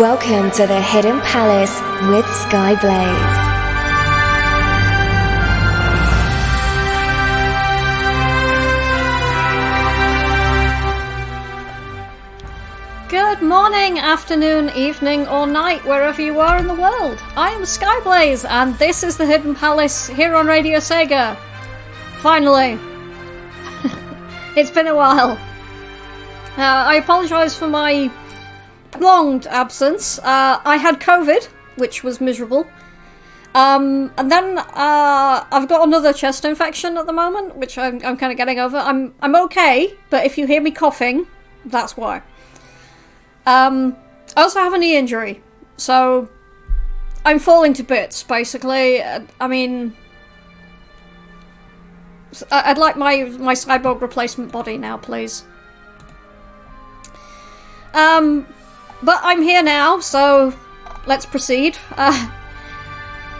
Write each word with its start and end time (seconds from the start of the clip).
Welcome 0.00 0.50
to 0.52 0.66
the 0.66 0.80
Hidden 0.80 1.20
Palace 1.20 1.74
with 2.08 2.24
Skyblaze. 2.24 2.80
Good 13.10 13.42
morning, 13.42 13.98
afternoon, 13.98 14.70
evening, 14.74 15.28
or 15.28 15.46
night, 15.46 15.84
wherever 15.84 16.22
you 16.22 16.40
are 16.40 16.56
in 16.56 16.66
the 16.66 16.72
world. 16.72 17.18
I 17.36 17.50
am 17.50 17.64
Skyblaze, 17.64 18.48
and 18.48 18.74
this 18.76 19.02
is 19.02 19.18
the 19.18 19.26
Hidden 19.26 19.54
Palace 19.54 20.06
here 20.08 20.34
on 20.34 20.46
Radio 20.46 20.78
Sega. 20.78 21.36
Finally. 22.22 22.78
it's 24.56 24.70
been 24.70 24.86
a 24.86 24.96
while. 24.96 25.32
Uh, 26.56 26.62
I 26.62 26.94
apologise 26.94 27.54
for 27.54 27.68
my 27.68 28.10
prolonged 29.00 29.46
absence. 29.46 30.18
Uh, 30.18 30.60
I 30.62 30.76
had 30.76 31.00
COVID, 31.00 31.46
which 31.76 32.04
was 32.04 32.20
miserable. 32.20 32.66
Um, 33.54 34.12
and 34.18 34.30
then 34.30 34.58
uh, 34.58 35.44
I've 35.50 35.68
got 35.68 35.86
another 35.88 36.12
chest 36.12 36.44
infection 36.44 36.98
at 36.98 37.06
the 37.06 37.12
moment, 37.12 37.56
which 37.56 37.78
I'm, 37.78 37.94
I'm 38.04 38.16
kind 38.18 38.30
of 38.30 38.36
getting 38.36 38.60
over. 38.60 38.76
I'm 38.76 39.14
I'm 39.20 39.34
okay, 39.46 39.96
but 40.10 40.24
if 40.24 40.38
you 40.38 40.46
hear 40.46 40.60
me 40.60 40.70
coughing, 40.70 41.26
that's 41.64 41.96
why. 41.96 42.22
Um, 43.46 43.96
I 44.36 44.42
also 44.42 44.60
have 44.60 44.74
a 44.74 44.78
knee 44.78 44.96
injury, 44.96 45.42
so 45.78 46.28
I'm 47.24 47.38
falling 47.38 47.72
to 47.74 47.82
bits. 47.82 48.22
Basically, 48.22 49.02
I 49.02 49.48
mean, 49.48 49.96
I'd 52.52 52.78
like 52.78 52.96
my 52.96 53.24
my 53.24 53.54
cyborg 53.54 54.00
replacement 54.00 54.52
body 54.52 54.78
now, 54.78 54.96
please. 54.96 55.44
Um, 57.94 58.46
but 59.02 59.20
I'm 59.22 59.42
here 59.42 59.62
now, 59.62 60.00
so 60.00 60.54
let's 61.06 61.26
proceed. 61.26 61.78
Uh, 61.96 62.30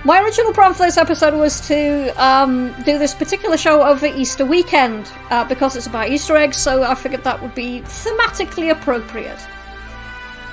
my 0.04 0.22
original 0.22 0.52
plan 0.52 0.72
for 0.72 0.84
this 0.84 0.96
episode 0.96 1.34
was 1.34 1.66
to 1.68 2.08
um, 2.22 2.74
do 2.84 2.98
this 2.98 3.14
particular 3.14 3.56
show 3.56 3.82
over 3.82 4.06
Easter 4.06 4.46
weekend 4.46 5.10
uh, 5.30 5.44
because 5.44 5.76
it's 5.76 5.86
about 5.86 6.08
Easter 6.08 6.36
eggs, 6.36 6.56
so 6.56 6.82
I 6.82 6.94
figured 6.94 7.22
that 7.24 7.40
would 7.42 7.54
be 7.54 7.82
thematically 7.82 8.70
appropriate. 8.70 9.38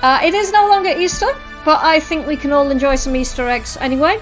Uh, 0.02 0.20
it 0.22 0.34
is 0.34 0.52
no 0.52 0.68
longer 0.68 0.90
Easter, 0.90 1.28
but 1.64 1.82
I 1.82 1.98
think 1.98 2.26
we 2.26 2.36
can 2.36 2.52
all 2.52 2.70
enjoy 2.70 2.96
some 2.96 3.16
Easter 3.16 3.48
eggs 3.48 3.76
anyway. 3.78 4.20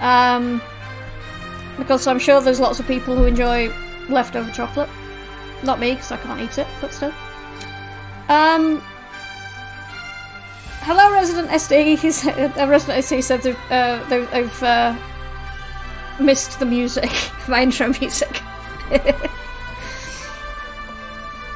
Um, 0.00 0.62
because 1.76 2.06
I'm 2.06 2.18
sure 2.18 2.40
there's 2.40 2.60
lots 2.60 2.78
of 2.78 2.86
people 2.86 3.16
who 3.16 3.24
enjoy 3.24 3.72
leftover 4.08 4.50
chocolate. 4.52 4.90
Not 5.64 5.80
me, 5.80 5.92
because 5.92 6.12
I 6.12 6.18
can't 6.18 6.40
eat 6.40 6.58
it, 6.58 6.66
but 6.80 6.92
still. 6.92 7.12
Um, 8.28 8.82
hello, 10.88 11.12
Resident 11.12 11.50
SD. 11.50 11.98
He's, 11.98 12.26
uh, 12.26 12.66
Resident 12.66 13.04
SD 13.04 13.22
said 13.22 13.42
they've, 13.42 13.58
uh, 13.70 14.02
they've, 14.08 14.30
they've 14.30 14.62
uh, 14.62 14.96
missed 16.18 16.58
the 16.58 16.64
music, 16.64 17.10
my 17.48 17.62
intro 17.62 17.88
music. 17.88 18.40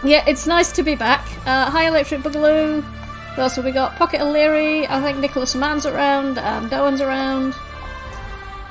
yeah, 0.04 0.22
it's 0.28 0.46
nice 0.46 0.70
to 0.72 0.82
be 0.82 0.94
back. 0.94 1.26
Uh, 1.46 1.70
hi, 1.70 1.88
Electric 1.88 2.20
Boogaloo. 2.20 2.82
What 2.82 3.38
else 3.38 3.56
have 3.56 3.64
we 3.64 3.70
got? 3.70 3.96
Pocket 3.96 4.20
O'Leary. 4.20 4.86
I 4.86 5.00
think 5.00 5.16
Nicholas 5.16 5.54
Mann's 5.54 5.86
around. 5.86 6.36
and 6.36 6.68
Doan's 6.68 7.00
around. 7.00 7.54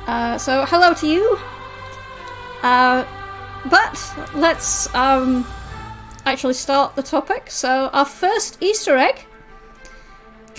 Uh, 0.06 0.38
so, 0.38 0.64
hello 0.68 0.94
to 0.94 1.08
you. 1.08 1.40
Uh, 2.62 3.04
but 3.68 4.16
let's 4.36 4.94
um, 4.94 5.44
actually 6.28 6.54
start 6.54 6.96
the 6.96 7.02
topic. 7.02 7.50
So, 7.50 7.90
our 7.94 8.06
first 8.06 8.62
Easter 8.62 8.96
egg 8.96 9.26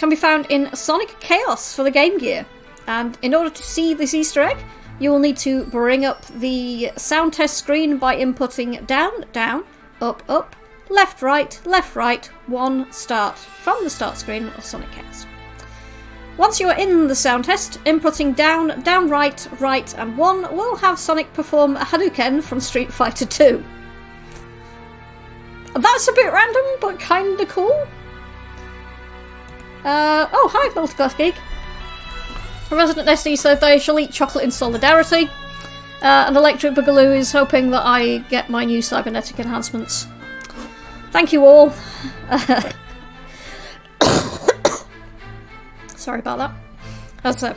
can 0.02 0.10
be 0.10 0.16
found 0.16 0.46
in 0.50 0.74
Sonic 0.74 1.14
Chaos 1.20 1.76
for 1.76 1.84
the 1.84 1.90
Game 1.92 2.18
Gear. 2.18 2.44
And 2.88 3.16
in 3.22 3.36
order 3.36 3.50
to 3.50 3.62
see 3.62 3.94
this 3.94 4.14
Easter 4.14 4.42
egg, 4.42 4.58
you 4.98 5.12
will 5.12 5.20
need 5.20 5.36
to 5.36 5.64
bring 5.66 6.04
up 6.04 6.26
the 6.26 6.90
sound 6.96 7.34
test 7.34 7.56
screen 7.56 7.98
by 7.98 8.16
inputting 8.16 8.84
down, 8.88 9.12
down, 9.32 9.62
up, 10.00 10.24
up, 10.28 10.56
left, 10.91 11.22
right, 11.22 11.60
left, 11.64 11.94
right, 11.94 12.26
one, 12.48 12.91
start 12.91 13.38
from 13.38 13.78
the 13.84 13.91
start 13.91 14.16
screen 14.16 14.48
of 14.48 14.64
Sonic 14.64 14.91
Chaos. 14.91 15.24
Once 16.36 16.58
you 16.58 16.66
are 16.66 16.76
in 16.76 17.06
the 17.06 17.14
sound 17.14 17.44
test, 17.44 17.78
inputting 17.84 18.34
down, 18.34 18.80
down, 18.80 19.08
right, 19.08 19.46
right, 19.60 19.96
and 19.98 20.18
one 20.18 20.42
will 20.56 20.74
have 20.74 20.98
Sonic 20.98 21.32
perform 21.32 21.76
a 21.76 21.84
Hadouken 21.84 22.42
from 22.42 22.58
Street 22.58 22.92
Fighter 22.92 23.24
2. 23.24 23.64
That's 25.76 26.08
a 26.08 26.12
bit 26.12 26.32
random, 26.32 26.64
but 26.80 26.98
kinda 26.98 27.46
cool. 27.46 27.86
Uh, 29.84 30.28
oh, 30.32 30.48
hi, 30.53 30.69
Multiclass 30.75 31.16
Geek. 31.16 31.34
A 32.70 32.76
Resident 32.76 33.09
SD 33.09 33.37
said 33.37 33.60
they 33.60 33.78
shall 33.78 33.98
eat 33.98 34.12
chocolate 34.12 34.44
in 34.44 34.50
solidarity. 34.50 35.28
Uh, 36.03 36.25
and 36.26 36.37
Electric 36.37 36.75
Boogaloo 36.75 37.16
is 37.16 37.32
hoping 37.32 37.70
that 37.70 37.82
I 37.84 38.19
get 38.28 38.48
my 38.48 38.65
new 38.65 38.81
cybernetic 38.81 39.38
enhancements. 39.38 40.06
Thank 41.10 41.32
you 41.32 41.44
all. 41.44 41.71
Sorry 45.97 46.21
about 46.21 46.38
that. 46.38 46.53
As 47.25 47.44
I 47.44 47.54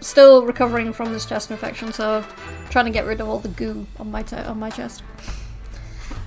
still 0.00 0.44
recovering 0.44 0.92
from 0.92 1.12
this 1.12 1.26
chest 1.26 1.50
infection, 1.50 1.92
so 1.92 2.24
trying 2.70 2.84
to 2.84 2.90
get 2.90 3.06
rid 3.06 3.20
of 3.20 3.28
all 3.28 3.38
the 3.38 3.48
goo 3.48 3.86
on 3.98 4.10
my 4.10 4.22
on 4.46 4.58
my 4.58 4.70
chest. 4.70 5.02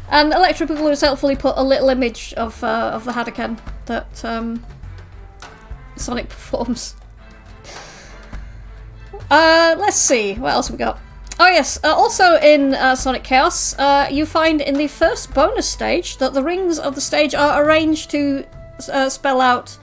And 0.09 0.33
Electric 0.33 0.69
Boogaloo 0.69 0.89
has 0.89 1.01
helpfully 1.01 1.35
put 1.35 1.57
a 1.57 1.63
little 1.63 1.89
image 1.89 2.33
of 2.33 2.61
uh, 2.63 2.91
of 2.93 3.05
the 3.05 3.11
Hadouken 3.11 3.57
that 3.85 4.25
um, 4.25 4.61
Sonic 6.01 6.29
performs. 6.29 6.95
Uh, 9.29 9.75
let's 9.77 9.97
see, 9.97 10.33
what 10.35 10.53
else 10.53 10.69
we 10.69 10.77
got? 10.77 10.99
Oh 11.39 11.47
yes, 11.47 11.79
uh, 11.83 11.95
also 11.95 12.35
in 12.35 12.75
uh, 12.75 12.95
Sonic 12.95 13.23
Chaos, 13.23 13.73
uh, 13.79 14.07
you 14.11 14.25
find 14.25 14.61
in 14.61 14.75
the 14.75 14.87
first 14.87 15.33
bonus 15.33 15.67
stage 15.67 16.17
that 16.17 16.33
the 16.33 16.43
rings 16.43 16.77
of 16.77 16.95
the 16.95 17.01
stage 17.01 17.33
are 17.33 17.63
arranged 17.63 18.11
to 18.11 18.45
uh, 18.91 19.09
spell 19.09 19.41
out 19.41 19.77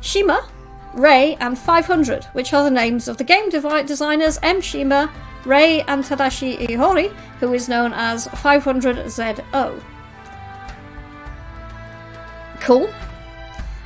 Shima, 0.00 0.48
Ray, 0.94 1.36
and 1.40 1.58
500, 1.58 2.24
which 2.32 2.52
are 2.52 2.62
the 2.64 2.70
names 2.70 3.08
of 3.08 3.16
the 3.16 3.24
game 3.24 3.50
designers 3.50 4.38
M. 4.42 4.60
Shima, 4.60 5.12
Ray, 5.44 5.82
and 5.82 6.04
Tadashi 6.04 6.58
Ihori, 6.68 7.12
who 7.40 7.52
is 7.52 7.68
known 7.68 7.92
as 7.92 8.28
500ZO. 8.28 9.82
Cool. 12.60 12.88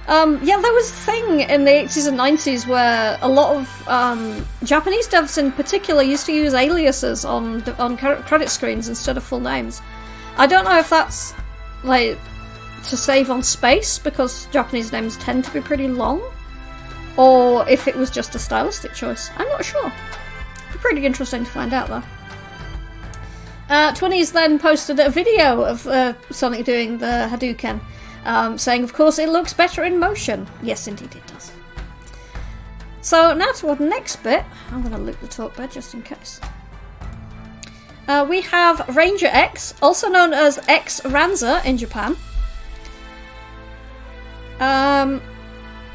Um, 0.08 0.40
yeah, 0.42 0.58
there 0.58 0.72
was 0.72 0.90
a 0.90 0.94
thing 0.94 1.40
in 1.40 1.66
the 1.66 1.70
80s 1.70 2.08
and 2.08 2.18
90s 2.18 2.66
where 2.66 3.18
a 3.20 3.28
lot 3.28 3.54
of 3.54 3.88
um, 3.88 4.42
Japanese 4.64 5.06
devs 5.06 5.36
in 5.36 5.52
particular 5.52 6.02
used 6.02 6.24
to 6.26 6.32
use 6.32 6.54
aliases 6.54 7.26
on 7.26 7.62
on 7.78 7.98
credit 7.98 8.48
screens 8.48 8.88
instead 8.88 9.18
of 9.18 9.22
full 9.22 9.40
names. 9.40 9.82
I 10.38 10.46
don't 10.46 10.64
know 10.64 10.78
if 10.78 10.88
that's 10.88 11.34
like 11.84 12.18
to 12.84 12.96
save 12.96 13.30
on 13.30 13.42
space 13.42 13.98
because 13.98 14.46
Japanese 14.46 14.92
names 14.92 15.18
tend 15.18 15.44
to 15.44 15.52
be 15.52 15.60
pretty 15.60 15.88
long, 15.88 16.22
or 17.18 17.68
if 17.68 17.86
it 17.86 17.94
was 17.94 18.10
just 18.10 18.34
a 18.34 18.38
stylistic 18.38 18.94
choice. 18.94 19.30
I'm 19.36 19.48
not 19.48 19.62
sure. 19.62 19.92
Be 20.72 20.78
pretty 20.78 21.04
interesting 21.04 21.44
to 21.44 21.50
find 21.50 21.74
out 21.74 21.88
though. 21.88 22.02
Uh, 23.68 23.92
20s 23.92 24.32
then 24.32 24.58
posted 24.58 24.98
a 25.00 25.10
video 25.10 25.60
of 25.60 25.86
uh, 25.86 26.14
Sonic 26.30 26.64
doing 26.64 26.96
the 26.96 27.28
Hadouken 27.30 27.80
um, 28.24 28.58
saying, 28.58 28.84
of 28.84 28.92
course, 28.92 29.18
it 29.18 29.28
looks 29.28 29.52
better 29.52 29.84
in 29.84 29.98
motion. 29.98 30.46
Yes, 30.62 30.86
indeed 30.86 31.14
it 31.14 31.26
does. 31.26 31.52
So 33.00 33.34
now 33.34 33.52
to 33.52 33.68
our 33.68 33.78
next 33.78 34.16
bit. 34.16 34.44
I'm 34.70 34.82
going 34.82 34.94
to 34.94 35.00
loop 35.00 35.20
the 35.20 35.28
talk 35.28 35.56
bed 35.56 35.70
just 35.70 35.94
in 35.94 36.02
case. 36.02 36.40
Uh, 38.08 38.26
we 38.28 38.40
have 38.40 38.96
Ranger 38.96 39.26
X, 39.26 39.74
also 39.82 40.08
known 40.08 40.32
as 40.32 40.58
X 40.66 41.04
Ranza 41.04 41.60
in 41.66 41.76
Japan, 41.76 42.16
um, 44.60 45.20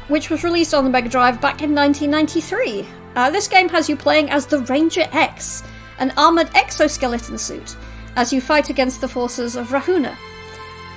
which 0.06 0.30
was 0.30 0.44
released 0.44 0.74
on 0.74 0.84
the 0.84 0.90
Mega 0.90 1.08
Drive 1.08 1.40
back 1.40 1.60
in 1.60 1.74
1993. 1.74 2.86
Uh, 3.16 3.30
this 3.30 3.48
game 3.48 3.68
has 3.68 3.88
you 3.88 3.96
playing 3.96 4.30
as 4.30 4.46
the 4.46 4.60
Ranger 4.60 5.08
X, 5.12 5.64
an 5.98 6.12
armoured 6.16 6.50
exoskeleton 6.54 7.36
suit, 7.36 7.76
as 8.14 8.32
you 8.32 8.40
fight 8.40 8.70
against 8.70 9.00
the 9.00 9.08
forces 9.08 9.56
of 9.56 9.68
Rahuna. 9.68 10.16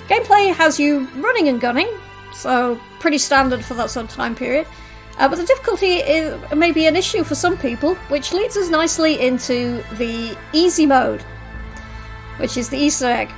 Gameplay 0.08 0.54
has 0.54 0.80
you 0.80 1.08
running 1.18 1.50
and 1.50 1.60
gunning, 1.60 1.90
so 2.34 2.80
pretty 3.00 3.18
standard 3.18 3.64
for 3.64 3.74
that 3.74 3.90
sort 3.90 4.06
of 4.06 4.12
time 4.12 4.36
period. 4.36 4.68
Uh, 5.18 5.28
but 5.28 5.38
the 5.38 5.46
difficulty 5.46 5.96
is, 5.96 6.40
may 6.56 6.72
be 6.72 6.86
an 6.86 6.96
issue 6.96 7.24
for 7.24 7.36
some 7.36 7.58
people, 7.58 7.96
which 8.10 8.34
leads 8.34 8.56
us 8.56 8.70
nicely 8.70 9.20
into 9.20 9.84
the 9.94 10.38
easy 10.54 10.86
mode, 10.86 11.22
which 12.38 12.56
is 12.56 12.70
the 12.70 12.78
Easter 12.78 13.08
egg. 13.08 13.30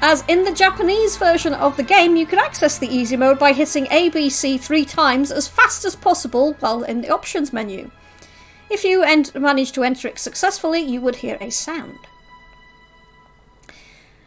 As 0.00 0.24
in 0.28 0.44
the 0.44 0.52
Japanese 0.52 1.16
version 1.16 1.54
of 1.54 1.76
the 1.76 1.82
game, 1.82 2.16
you 2.16 2.26
can 2.26 2.38
access 2.38 2.78
the 2.78 2.88
easy 2.88 3.16
mode 3.16 3.38
by 3.38 3.52
hitting 3.52 3.86
ABC 3.86 4.60
three 4.60 4.84
times 4.84 5.30
as 5.30 5.48
fast 5.48 5.84
as 5.84 5.96
possible 5.96 6.54
while 6.60 6.82
in 6.82 7.00
the 7.00 7.10
options 7.10 7.52
menu. 7.52 7.90
If 8.68 8.84
you 8.84 9.02
ent- 9.02 9.34
manage 9.34 9.72
to 9.72 9.84
enter 9.84 10.08
it 10.08 10.18
successfully, 10.18 10.80
you 10.80 11.00
would 11.00 11.16
hear 11.16 11.38
a 11.40 11.50
sound. 11.50 11.98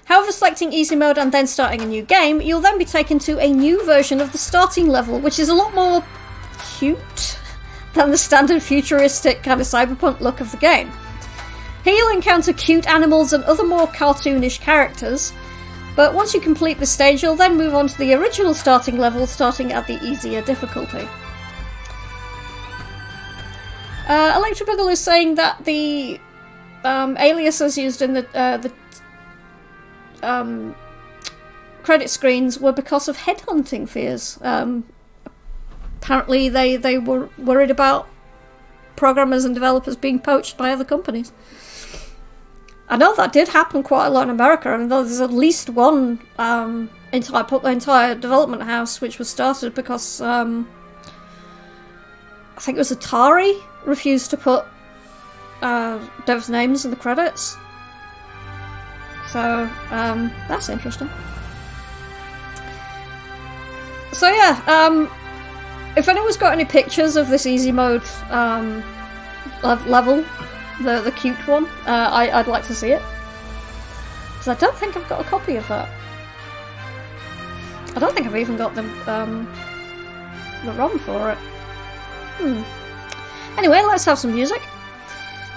However, 0.09 0.31
selecting 0.31 0.73
easy 0.73 0.95
mode 0.95 1.19
and 1.19 1.31
then 1.31 1.45
starting 1.45 1.83
a 1.83 1.85
new 1.85 2.01
game, 2.01 2.41
you'll 2.41 2.61
then 2.61 2.79
be 2.79 2.83
taken 2.83 3.19
to 3.19 3.37
a 3.37 3.53
new 3.53 3.85
version 3.85 4.19
of 4.19 4.31
the 4.31 4.39
starting 4.39 4.87
level, 4.87 5.19
which 5.19 5.37
is 5.37 5.49
a 5.49 5.53
lot 5.53 5.75
more 5.75 6.03
cute 6.79 7.37
than 7.93 8.09
the 8.09 8.17
standard 8.17 8.63
futuristic 8.63 9.43
kind 9.43 9.61
of 9.61 9.67
cyberpunk 9.67 10.19
look 10.19 10.41
of 10.41 10.49
the 10.49 10.57
game. 10.57 10.91
Here 11.83 11.93
you'll 11.93 12.11
encounter 12.11 12.53
cute 12.53 12.87
animals 12.87 13.33
and 13.33 13.43
other 13.43 13.63
more 13.63 13.85
cartoonish 13.85 14.59
characters, 14.59 15.31
but 15.95 16.15
once 16.15 16.33
you 16.33 16.41
complete 16.41 16.79
the 16.79 16.87
stage, 16.87 17.21
you'll 17.21 17.35
then 17.35 17.55
move 17.55 17.75
on 17.75 17.87
to 17.87 17.97
the 17.99 18.15
original 18.15 18.55
starting 18.55 18.97
level, 18.97 19.27
starting 19.27 19.73
at 19.73 19.85
the 19.85 20.03
easier 20.03 20.41
difficulty. 20.41 21.07
Uh, 24.07 24.41
is 24.89 24.99
saying 24.99 25.35
that 25.35 25.63
the 25.65 26.19
um, 26.83 27.15
aliases 27.17 27.77
used 27.77 28.01
in 28.01 28.13
the 28.13 28.25
uh, 28.33 28.57
the 28.57 28.71
um, 30.23 30.75
credit 31.83 32.09
screens 32.09 32.59
were 32.59 32.71
because 32.71 33.07
of 33.07 33.17
headhunting 33.17 33.87
fears. 33.87 34.39
Um, 34.41 34.85
apparently, 36.01 36.49
they 36.49 36.75
they 36.75 36.97
were 36.97 37.29
worried 37.37 37.71
about 37.71 38.07
programmers 38.95 39.45
and 39.45 39.55
developers 39.55 39.95
being 39.95 40.19
poached 40.19 40.57
by 40.57 40.71
other 40.71 40.85
companies. 40.85 41.31
I 42.89 42.97
know 42.97 43.15
that 43.15 43.31
did 43.31 43.49
happen 43.49 43.83
quite 43.83 44.07
a 44.07 44.09
lot 44.09 44.23
in 44.23 44.29
America. 44.29 44.75
Mean, 44.77 44.89
there's 44.89 45.21
at 45.21 45.31
least 45.31 45.69
one 45.69 46.19
um, 46.37 46.89
entire 47.13 47.45
entire 47.69 48.15
development 48.15 48.63
house 48.63 48.99
which 48.99 49.19
was 49.19 49.29
started 49.29 49.75
because 49.75 50.21
um, 50.21 50.67
I 52.57 52.61
think 52.61 52.77
it 52.77 52.79
was 52.79 52.91
Atari 52.91 53.61
refused 53.85 54.31
to 54.31 54.37
put 54.37 54.65
uh, 55.61 55.99
devs' 56.25 56.49
names 56.49 56.83
in 56.83 56.91
the 56.91 56.97
credits. 56.97 57.57
So 59.31 59.69
um, 59.91 60.31
that's 60.47 60.69
interesting. 60.69 61.09
So 64.11 64.27
yeah, 64.27 64.61
um, 64.67 65.09
if 65.95 66.09
anyone's 66.09 66.37
got 66.37 66.53
any 66.53 66.65
pictures 66.65 67.15
of 67.15 67.29
this 67.29 67.45
easy 67.45 67.71
mode 67.71 68.03
um, 68.29 68.83
level, 69.63 70.25
the 70.81 71.01
the 71.01 71.11
cute 71.11 71.37
one, 71.47 71.65
uh, 71.85 72.09
I, 72.11 72.39
I'd 72.39 72.47
like 72.47 72.65
to 72.65 72.75
see 72.75 72.91
it 72.91 73.01
because 74.33 74.47
I 74.47 74.55
don't 74.55 74.75
think 74.75 74.97
I've 74.97 75.07
got 75.07 75.21
a 75.21 75.23
copy 75.25 75.57
of 75.57 75.67
that. 75.67 75.89
I 77.95 77.99
don't 77.99 78.13
think 78.13 78.27
I've 78.27 78.35
even 78.35 78.57
got 78.57 78.73
the 78.73 78.83
um, 79.11 79.45
the 80.65 80.71
ROM 80.73 80.97
for 80.99 81.31
it. 81.31 81.37
Hmm. 82.39 82.63
Anyway, 83.57 83.81
let's 83.83 84.05
have 84.05 84.17
some 84.17 84.33
music. 84.33 84.61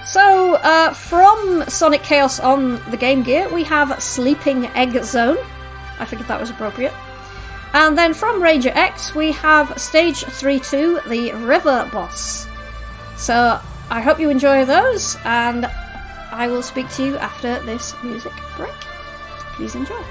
So, 0.05 0.55
uh, 0.57 0.93
from 0.93 1.65
Sonic 1.69 2.03
Chaos 2.03 2.41
on 2.41 2.83
the 2.91 2.97
Game 2.97 3.23
Gear, 3.23 3.49
we 3.49 3.63
have 3.65 4.03
Sleeping 4.03 4.67
Egg 4.75 5.03
Zone. 5.05 5.39
I 6.01 6.05
figured 6.05 6.29
that 6.29 6.41
was 6.41 6.51
appropriate. 6.51 6.93
And 7.73 7.97
then 7.97 8.13
from 8.13 8.43
Ranger 8.43 8.73
X, 8.75 9.15
we 9.15 9.33
have 9.33 9.81
Stage 9.81 10.25
3 10.25 10.59
2, 10.59 11.01
the 11.09 11.33
River 11.33 11.89
Boss. 11.93 12.47
So, 13.17 13.61
I 13.91 14.01
hope 14.01 14.19
you 14.19 14.29
enjoy 14.29 14.65
those, 14.65 15.17
and 15.25 15.67
I 16.33 16.49
will 16.49 16.63
speak 16.63 16.91
to 16.97 17.05
you 17.05 17.17
after 17.19 17.61
this 17.61 17.95
music 18.03 18.33
break. 18.57 18.73
Please 19.55 19.75
enjoy. 19.75 20.03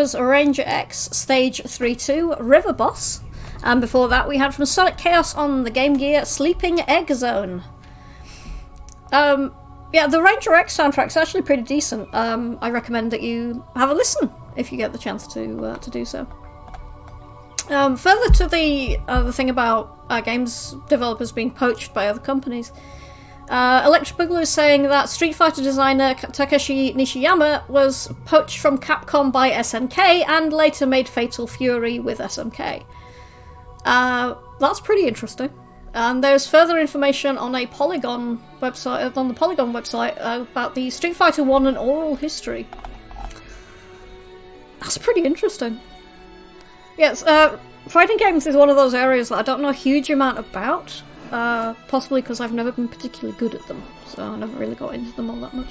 Was 0.00 0.14
Ranger 0.14 0.62
X 0.64 1.10
Stage 1.12 1.60
3 1.62 1.94
2 1.94 2.36
River 2.40 2.72
Boss. 2.72 3.20
And 3.62 3.82
before 3.82 4.08
that, 4.08 4.26
we 4.26 4.38
had 4.38 4.54
from 4.54 4.64
Sonic 4.64 4.96
Chaos 4.96 5.34
on 5.34 5.62
the 5.62 5.70
Game 5.70 5.92
Gear 5.92 6.24
Sleeping 6.24 6.80
Egg 6.88 7.12
Zone. 7.12 7.62
Um, 9.12 9.54
yeah, 9.92 10.06
the 10.06 10.22
Ranger 10.22 10.54
X 10.54 10.74
soundtrack's 10.74 11.18
actually 11.18 11.42
pretty 11.42 11.64
decent. 11.64 12.08
Um, 12.14 12.58
I 12.62 12.70
recommend 12.70 13.10
that 13.10 13.20
you 13.20 13.62
have 13.76 13.90
a 13.90 13.94
listen 13.94 14.32
if 14.56 14.72
you 14.72 14.78
get 14.78 14.92
the 14.92 14.98
chance 14.98 15.26
to 15.34 15.66
uh, 15.66 15.76
to 15.76 15.90
do 15.90 16.06
so. 16.06 16.26
Um, 17.68 17.94
further 17.94 18.32
to 18.32 18.46
the 18.46 18.98
uh, 19.06 19.22
the 19.22 19.34
thing 19.34 19.50
about 19.50 20.02
uh, 20.08 20.22
games 20.22 20.76
developers 20.88 21.30
being 21.30 21.50
poached 21.50 21.92
by 21.92 22.08
other 22.08 22.20
companies, 22.20 22.72
uh, 23.50 23.82
Electric 23.84 24.16
Boogaloo 24.16 24.42
is 24.42 24.48
saying 24.48 24.84
that 24.84 25.08
Street 25.08 25.34
Fighter 25.34 25.60
designer 25.60 26.14
Takeshi 26.14 26.94
Nishiyama 26.94 27.68
was 27.68 28.08
poached 28.24 28.58
from 28.58 28.78
Capcom 28.78 29.32
by 29.32 29.50
SNK 29.50 29.98
and 30.28 30.52
later 30.52 30.86
made 30.86 31.08
Fatal 31.08 31.48
Fury 31.48 31.98
with 31.98 32.18
SNK. 32.18 32.84
Uh, 33.84 34.34
that's 34.60 34.78
pretty 34.78 35.08
interesting. 35.08 35.50
And 35.94 36.22
there's 36.22 36.46
further 36.46 36.78
information 36.78 37.36
on 37.36 37.56
a 37.56 37.66
Polygon 37.66 38.40
website, 38.62 39.16
on 39.16 39.26
the 39.26 39.34
Polygon 39.34 39.72
website, 39.72 40.16
uh, 40.20 40.42
about 40.42 40.76
the 40.76 40.88
Street 40.90 41.16
Fighter 41.16 41.42
1 41.42 41.66
and 41.66 41.76
oral 41.76 42.14
history. 42.14 42.68
That's 44.78 44.96
pretty 44.96 45.22
interesting. 45.22 45.80
Yes, 46.96 47.24
uh, 47.24 47.58
fighting 47.88 48.18
games 48.18 48.46
is 48.46 48.54
one 48.54 48.70
of 48.70 48.76
those 48.76 48.94
areas 48.94 49.30
that 49.30 49.38
I 49.38 49.42
don't 49.42 49.60
know 49.60 49.70
a 49.70 49.72
huge 49.72 50.08
amount 50.08 50.38
about, 50.38 51.02
uh, 51.30 51.74
possibly 51.88 52.20
because 52.20 52.40
I've 52.40 52.52
never 52.52 52.72
been 52.72 52.88
particularly 52.88 53.38
good 53.38 53.54
at 53.54 53.66
them, 53.66 53.82
so 54.06 54.22
I 54.22 54.36
never 54.36 54.56
really 54.58 54.74
got 54.74 54.94
into 54.94 55.12
them 55.12 55.30
all 55.30 55.36
that 55.36 55.54
much. 55.54 55.68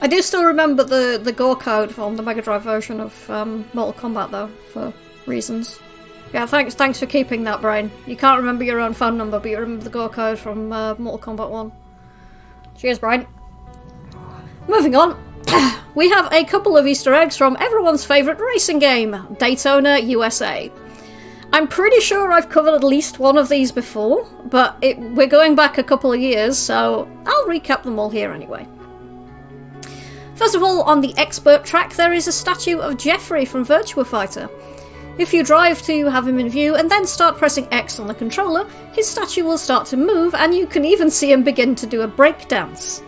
I 0.00 0.06
do 0.06 0.22
still 0.22 0.44
remember 0.44 0.84
the, 0.84 1.20
the 1.22 1.32
gore 1.32 1.56
code 1.56 1.92
from 1.92 2.16
the 2.16 2.22
Mega 2.22 2.40
Drive 2.40 2.62
version 2.62 3.00
of 3.00 3.30
um, 3.30 3.68
Mortal 3.74 4.00
Kombat, 4.00 4.30
though, 4.30 4.48
for 4.72 4.92
reasons. 5.26 5.80
Yeah, 6.32 6.46
thanks 6.46 6.74
thanks 6.74 7.00
for 7.00 7.06
keeping 7.06 7.44
that, 7.44 7.60
Brian. 7.60 7.90
You 8.06 8.14
can't 8.14 8.38
remember 8.38 8.62
your 8.62 8.80
own 8.80 8.92
phone 8.92 9.16
number, 9.16 9.40
but 9.40 9.50
you 9.50 9.58
remember 9.58 9.84
the 9.84 9.90
gore 9.90 10.10
code 10.10 10.38
from 10.38 10.72
uh, 10.72 10.94
Mortal 10.96 11.34
Kombat 11.34 11.50
1. 11.50 11.72
Cheers, 12.76 12.98
Brian. 12.98 13.26
Moving 14.68 14.94
on. 14.94 15.18
we 15.94 16.10
have 16.10 16.32
a 16.32 16.44
couple 16.44 16.76
of 16.76 16.86
Easter 16.86 17.14
eggs 17.14 17.36
from 17.36 17.56
everyone's 17.58 18.04
favourite 18.04 18.38
racing 18.40 18.78
game, 18.78 19.16
Daytona 19.38 19.98
USA. 19.98 20.70
I'm 21.52 21.66
pretty 21.66 22.00
sure 22.00 22.30
I've 22.30 22.50
covered 22.50 22.74
at 22.74 22.84
least 22.84 23.18
one 23.18 23.38
of 23.38 23.48
these 23.48 23.72
before, 23.72 24.28
but 24.44 24.76
it, 24.82 24.98
we're 24.98 25.26
going 25.26 25.54
back 25.54 25.78
a 25.78 25.82
couple 25.82 26.12
of 26.12 26.20
years, 26.20 26.58
so 26.58 27.08
I'll 27.26 27.46
recap 27.46 27.82
them 27.84 27.98
all 27.98 28.10
here 28.10 28.32
anyway. 28.32 28.66
First 30.34 30.54
of 30.54 30.62
all, 30.62 30.82
on 30.82 31.00
the 31.00 31.16
expert 31.16 31.64
track, 31.64 31.94
there 31.94 32.12
is 32.12 32.28
a 32.28 32.32
statue 32.32 32.78
of 32.78 32.98
Jeffrey 32.98 33.44
from 33.44 33.64
Virtua 33.64 34.06
Fighter. 34.06 34.48
If 35.18 35.34
you 35.34 35.42
drive 35.42 35.82
to 35.82 36.06
have 36.06 36.28
him 36.28 36.38
in 36.38 36.48
view 36.48 36.76
and 36.76 36.88
then 36.88 37.04
start 37.06 37.38
pressing 37.38 37.66
X 37.72 37.98
on 37.98 38.06
the 38.06 38.14
controller, 38.14 38.68
his 38.92 39.08
statue 39.08 39.42
will 39.42 39.58
start 39.58 39.86
to 39.86 39.96
move 39.96 40.34
and 40.34 40.54
you 40.54 40.64
can 40.64 40.84
even 40.84 41.10
see 41.10 41.32
him 41.32 41.42
begin 41.42 41.74
to 41.74 41.86
do 41.86 42.02
a 42.02 42.08
breakdance. 42.08 43.02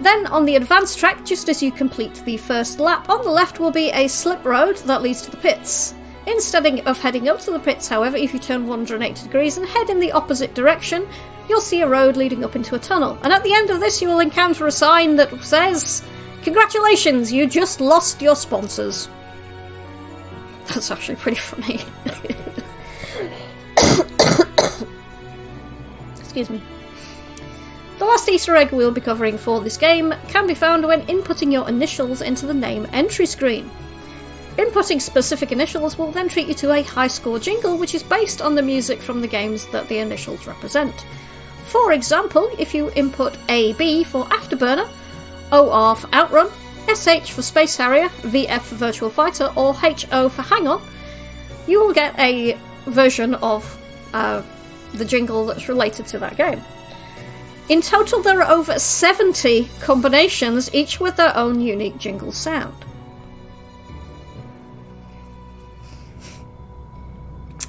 Then 0.00 0.26
on 0.26 0.44
the 0.44 0.56
advanced 0.56 0.98
track, 0.98 1.24
just 1.24 1.48
as 1.48 1.62
you 1.62 1.72
complete 1.72 2.22
the 2.24 2.36
first 2.36 2.78
lap, 2.78 3.08
on 3.08 3.22
the 3.22 3.30
left 3.30 3.58
will 3.58 3.72
be 3.72 3.90
a 3.90 4.08
slip 4.08 4.44
road 4.44 4.76
that 4.78 5.02
leads 5.02 5.22
to 5.22 5.30
the 5.30 5.36
pits. 5.36 5.94
Instead 6.26 6.66
of 6.86 6.98
heading 6.98 7.28
up 7.28 7.40
to 7.40 7.50
the 7.50 7.58
pits, 7.58 7.88
however, 7.88 8.16
if 8.16 8.32
you 8.32 8.38
turn 8.38 8.66
180 8.66 9.22
degrees 9.22 9.56
and 9.56 9.66
head 9.66 9.90
in 9.90 9.98
the 9.98 10.12
opposite 10.12 10.54
direction, 10.54 11.08
you'll 11.48 11.60
see 11.60 11.80
a 11.80 11.88
road 11.88 12.16
leading 12.16 12.44
up 12.44 12.54
into 12.54 12.74
a 12.74 12.78
tunnel. 12.78 13.18
And 13.22 13.32
at 13.32 13.42
the 13.42 13.54
end 13.54 13.70
of 13.70 13.80
this, 13.80 14.02
you 14.02 14.08
will 14.08 14.20
encounter 14.20 14.66
a 14.66 14.72
sign 14.72 15.16
that 15.16 15.32
says, 15.42 16.02
Congratulations, 16.42 17.32
you 17.32 17.46
just 17.46 17.80
lost 17.80 18.22
your 18.22 18.36
sponsors. 18.36 19.08
That's 20.68 20.90
actually 20.90 21.16
pretty 21.16 21.38
funny. 21.38 21.80
Excuse 26.20 26.50
me. 26.50 26.62
The 27.98 28.04
last 28.04 28.28
Easter 28.28 28.54
egg 28.54 28.70
we'll 28.70 28.92
be 28.92 29.00
covering 29.00 29.36
for 29.36 29.60
this 29.60 29.76
game 29.76 30.14
can 30.28 30.46
be 30.46 30.54
found 30.54 30.86
when 30.86 31.02
inputting 31.06 31.52
your 31.52 31.68
initials 31.68 32.22
into 32.22 32.46
the 32.46 32.54
name 32.54 32.86
entry 32.92 33.26
screen. 33.26 33.68
Inputting 34.56 35.00
specific 35.00 35.50
initials 35.50 35.98
will 35.98 36.12
then 36.12 36.28
treat 36.28 36.46
you 36.46 36.54
to 36.54 36.72
a 36.72 36.82
high 36.82 37.08
score 37.08 37.40
jingle 37.40 37.76
which 37.76 37.96
is 37.96 38.04
based 38.04 38.40
on 38.40 38.54
the 38.54 38.62
music 38.62 39.02
from 39.02 39.20
the 39.20 39.26
games 39.26 39.66
that 39.72 39.88
the 39.88 39.98
initials 39.98 40.46
represent. 40.46 41.06
For 41.66 41.92
example, 41.92 42.48
if 42.56 42.72
you 42.72 42.92
input 42.92 43.36
AB 43.48 44.04
for 44.04 44.26
Afterburner, 44.26 44.88
OR 45.50 45.96
for 45.96 46.14
Outrun, 46.14 46.50
SH 46.86 47.32
for 47.32 47.42
Space 47.42 47.76
Harrier, 47.76 48.08
VF 48.22 48.60
for 48.60 48.76
Virtua 48.76 49.10
Fighter, 49.10 49.52
or 49.56 49.74
HO 49.74 50.28
for 50.28 50.42
Hang 50.42 50.68
On, 50.68 50.80
you 51.66 51.80
will 51.80 51.92
get 51.92 52.16
a 52.16 52.56
version 52.86 53.34
of 53.36 53.76
uh, 54.14 54.40
the 54.94 55.04
jingle 55.04 55.46
that's 55.46 55.68
related 55.68 56.06
to 56.06 56.18
that 56.20 56.36
game. 56.36 56.62
In 57.68 57.82
total, 57.82 58.22
there 58.22 58.42
are 58.42 58.50
over 58.50 58.78
70 58.78 59.68
combinations, 59.80 60.74
each 60.74 61.00
with 61.00 61.16
their 61.16 61.36
own 61.36 61.60
unique 61.60 61.98
jingle 61.98 62.32
sound. 62.32 62.74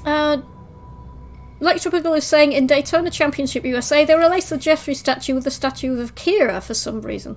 Uh, 0.04 0.38
Electropical 1.60 2.16
is 2.16 2.26
saying 2.26 2.52
in 2.52 2.66
Daytona 2.66 3.10
Championship 3.10 3.66
USA 3.66 4.06
they 4.06 4.14
replaced 4.14 4.48
the 4.48 4.56
Jeffrey 4.56 4.94
statue 4.94 5.34
with 5.34 5.44
the 5.44 5.50
statue 5.50 6.00
of 6.00 6.14
Kira 6.14 6.62
for 6.62 6.72
some 6.72 7.02
reason. 7.02 7.36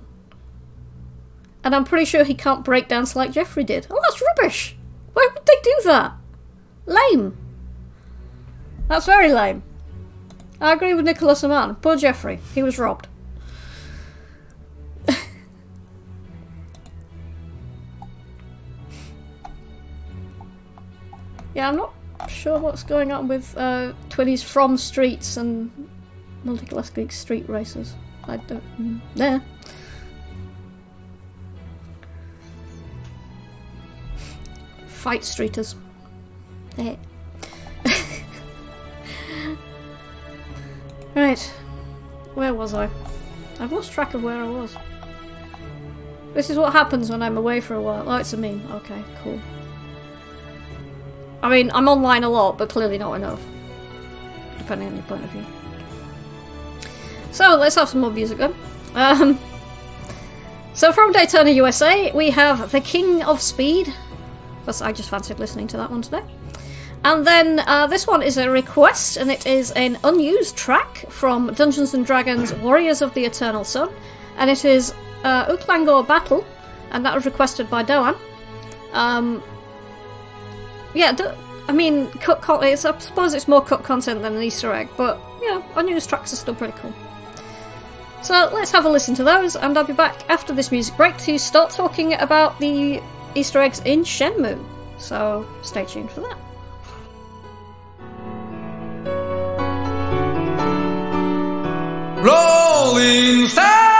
And 1.62 1.74
I'm 1.74 1.84
pretty 1.84 2.06
sure 2.06 2.24
he 2.24 2.34
can't 2.34 2.64
break 2.64 2.88
dance 2.88 3.14
like 3.14 3.32
Jeffrey 3.32 3.64
did. 3.64 3.86
Oh, 3.90 4.00
that's 4.02 4.22
rubbish! 4.22 4.76
Why 5.12 5.28
would 5.32 5.44
they 5.44 5.60
do 5.62 5.80
that? 5.84 6.14
Lame. 6.86 7.36
That's 8.88 9.06
very 9.06 9.32
lame. 9.32 9.62
I 10.64 10.72
agree 10.72 10.94
with 10.94 11.04
Nicholas 11.04 11.44
Aman. 11.44 11.74
Poor 11.74 11.94
Jeffrey. 11.94 12.40
He 12.54 12.62
was 12.62 12.78
robbed. 12.78 13.06
yeah, 21.54 21.68
I'm 21.68 21.76
not 21.76 21.92
sure 22.28 22.58
what's 22.58 22.82
going 22.82 23.12
on 23.12 23.28
with 23.28 23.54
uh, 23.58 23.92
Twinnies 24.08 24.42
from 24.42 24.78
streets 24.78 25.36
and 25.36 25.70
multi-classic 26.44 27.12
street 27.12 27.46
races. 27.46 27.94
I 28.26 28.38
don't. 28.38 29.02
There. 29.16 29.44
Fight 34.86 35.20
streeters. 35.20 35.74
There. 36.76 36.96
Right. 41.22 41.38
Where 42.34 42.54
was 42.54 42.74
I? 42.74 42.90
I've 43.60 43.72
lost 43.72 43.92
track 43.92 44.14
of 44.14 44.22
where 44.22 44.36
I 44.36 44.48
was. 44.48 44.76
This 46.34 46.50
is 46.50 46.58
what 46.58 46.72
happens 46.72 47.10
when 47.10 47.22
I'm 47.22 47.36
away 47.36 47.60
for 47.60 47.74
a 47.74 47.80
while. 47.80 48.08
Oh, 48.08 48.16
it's 48.16 48.32
a 48.32 48.36
meme. 48.36 48.66
Okay, 48.72 49.02
cool. 49.22 49.40
I 51.42 51.48
mean, 51.48 51.70
I'm 51.72 51.88
online 51.88 52.24
a 52.24 52.28
lot, 52.28 52.58
but 52.58 52.68
clearly 52.68 52.98
not 52.98 53.14
enough. 53.14 53.40
Depending 54.58 54.88
on 54.88 54.94
your 54.94 55.04
point 55.04 55.24
of 55.24 55.30
view. 55.30 55.44
So, 57.30 57.56
let's 57.56 57.76
have 57.76 57.88
some 57.88 58.00
more 58.00 58.10
music 58.10 58.38
then. 58.38 58.54
Um, 58.94 59.38
so, 60.72 60.92
from 60.92 61.12
Daytona, 61.12 61.50
USA, 61.50 62.10
we 62.12 62.30
have 62.30 62.72
The 62.72 62.80
King 62.80 63.22
of 63.22 63.40
Speed. 63.40 63.92
Because 64.60 64.82
I 64.82 64.90
just 64.90 65.10
fancied 65.10 65.38
listening 65.38 65.68
to 65.68 65.76
that 65.76 65.90
one 65.90 66.02
today. 66.02 66.22
And 67.04 67.26
then 67.26 67.60
uh, 67.60 67.86
this 67.86 68.06
one 68.06 68.22
is 68.22 68.38
a 68.38 68.50
request, 68.50 69.18
and 69.18 69.30
it 69.30 69.46
is 69.46 69.70
an 69.72 69.98
unused 70.02 70.56
track 70.56 71.04
from 71.10 71.52
Dungeons 71.52 71.92
and 71.92 72.06
Dragons 72.06 72.54
Warriors 72.54 73.02
of 73.02 73.12
the 73.12 73.26
Eternal 73.26 73.62
Sun. 73.62 73.90
And 74.38 74.48
it 74.48 74.64
is 74.64 74.94
uh, 75.22 75.54
Uklangor 75.54 76.06
Battle, 76.06 76.46
and 76.90 77.04
that 77.04 77.14
was 77.14 77.26
requested 77.26 77.68
by 77.68 77.82
Doan. 77.82 78.16
Um, 78.92 79.42
yeah, 80.94 81.12
do, 81.12 81.30
I 81.68 81.72
mean, 81.72 82.10
cut 82.12 82.40
con- 82.40 82.64
I 82.64 82.74
suppose 82.74 83.34
it's 83.34 83.48
more 83.48 83.62
cut 83.62 83.84
content 83.84 84.22
than 84.22 84.36
an 84.36 84.42
Easter 84.42 84.72
egg, 84.72 84.88
but 84.96 85.20
yeah, 85.42 85.62
unused 85.76 86.08
tracks 86.08 86.32
are 86.32 86.36
still 86.36 86.54
pretty 86.54 86.74
cool. 86.78 86.94
So 88.22 88.48
let's 88.54 88.72
have 88.72 88.86
a 88.86 88.88
listen 88.88 89.14
to 89.16 89.24
those, 89.24 89.56
and 89.56 89.76
I'll 89.76 89.84
be 89.84 89.92
back 89.92 90.30
after 90.30 90.54
this 90.54 90.72
music 90.72 90.96
break 90.96 91.18
to 91.18 91.38
start 91.38 91.70
talking 91.70 92.14
about 92.14 92.58
the 92.60 93.02
Easter 93.34 93.60
eggs 93.60 93.80
in 93.84 94.04
Shenmue. 94.04 94.64
So 94.96 95.46
stay 95.60 95.84
tuned 95.84 96.10
for 96.10 96.20
that. 96.20 96.38
Rolling 102.24 103.50
Stone! 103.50 103.93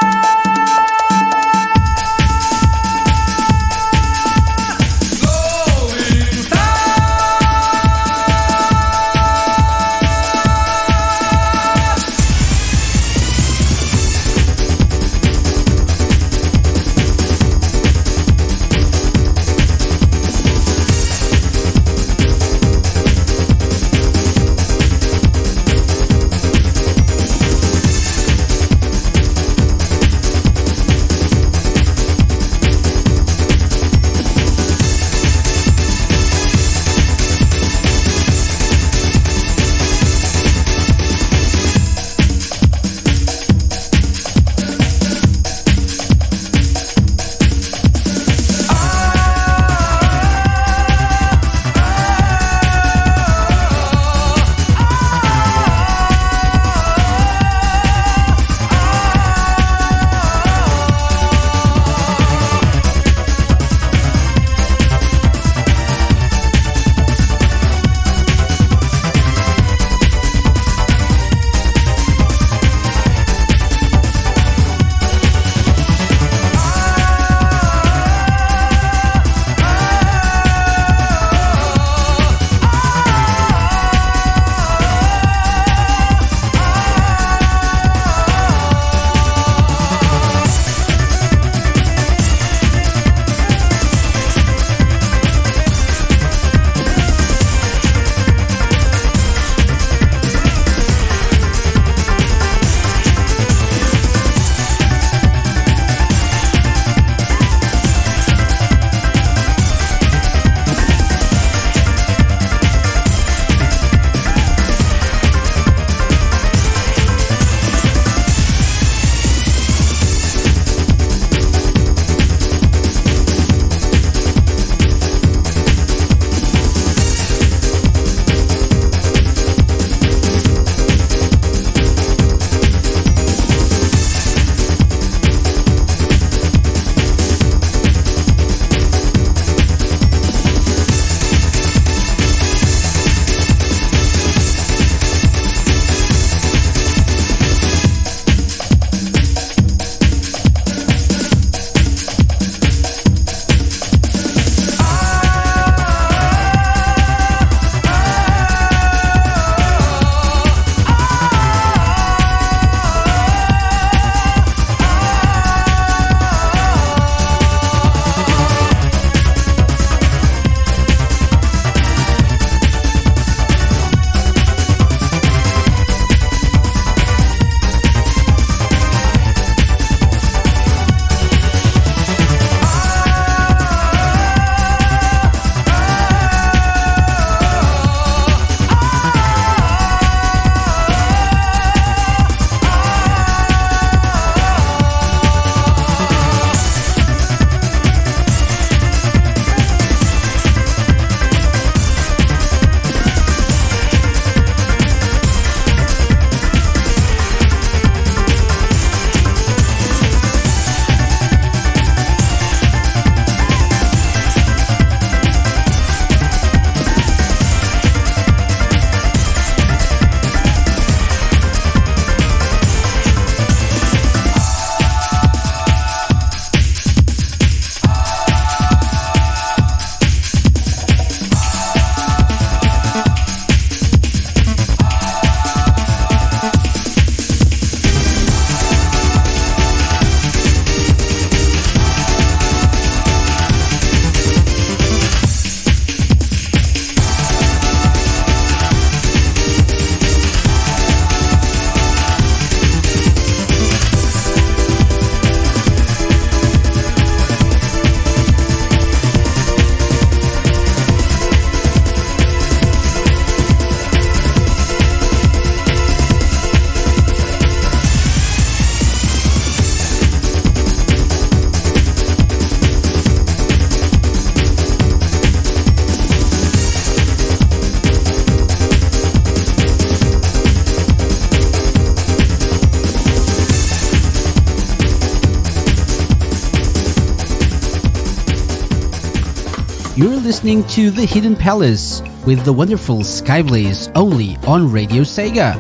Listening 290.45 290.69
to 290.69 290.91
The 290.91 291.07
Hidden 291.07 291.37
Palace 291.37 292.03
with 292.27 292.45
the 292.45 292.53
wonderful 292.53 292.99
Skyblaze 292.99 293.91
only 293.95 294.37
on 294.47 294.71
Radio 294.71 295.01
Sega. 295.01 295.55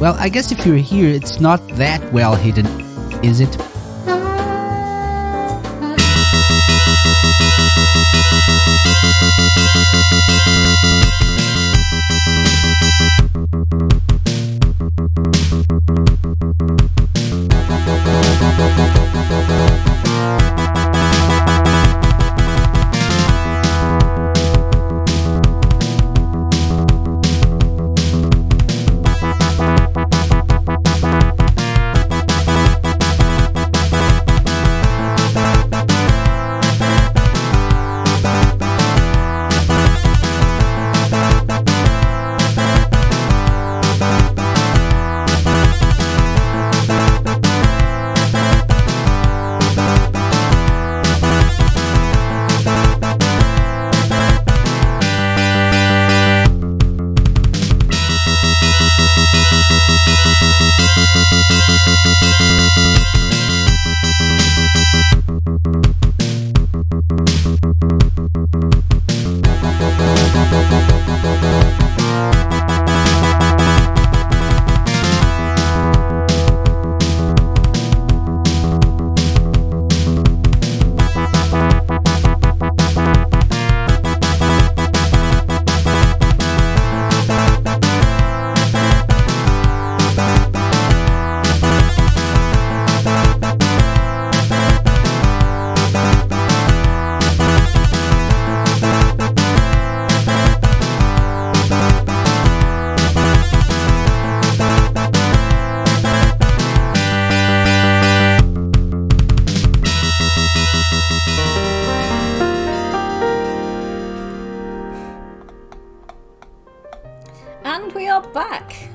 Well, 0.00 0.16
I 0.18 0.30
guess 0.30 0.50
if 0.50 0.64
you're 0.64 0.78
here, 0.78 1.10
it's 1.10 1.40
not 1.40 1.60
that 1.76 2.00
well 2.10 2.34
hidden, 2.34 2.64
is 3.22 3.40
it? 3.40 3.69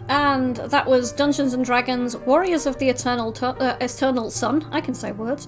And 0.08 0.58
that 0.58 0.86
was 0.86 1.12
Dungeons 1.12 1.54
and 1.54 1.66
Dragons 1.66 2.16
Warriors 2.16 2.66
of 2.66 2.78
the 2.78 2.90
Eternal 2.90 3.36
uh, 3.42 3.78
Eternal 3.82 4.30
Sun. 4.30 4.68
I 4.72 4.82
can 4.82 4.94
say 4.94 5.12
words. 5.12 5.48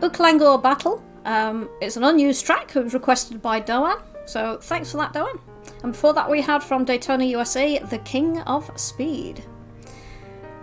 Uklangor 0.00 0.62
Battle. 0.62 1.02
Um, 1.24 1.68
it's 1.80 1.96
an 1.96 2.04
unused 2.04 2.46
track. 2.46 2.74
Requested 2.74 3.42
by 3.42 3.60
Doan. 3.60 4.00
So 4.26 4.58
thanks 4.58 4.90
for 4.92 4.98
that, 4.98 5.12
Doan. 5.12 5.40
And 5.82 5.92
before 5.92 6.14
that, 6.14 6.30
we 6.30 6.40
had 6.40 6.62
from 6.62 6.84
Daytona 6.84 7.24
USA, 7.24 7.78
The 7.78 7.98
King 7.98 8.40
of 8.40 8.70
Speed. 8.78 9.42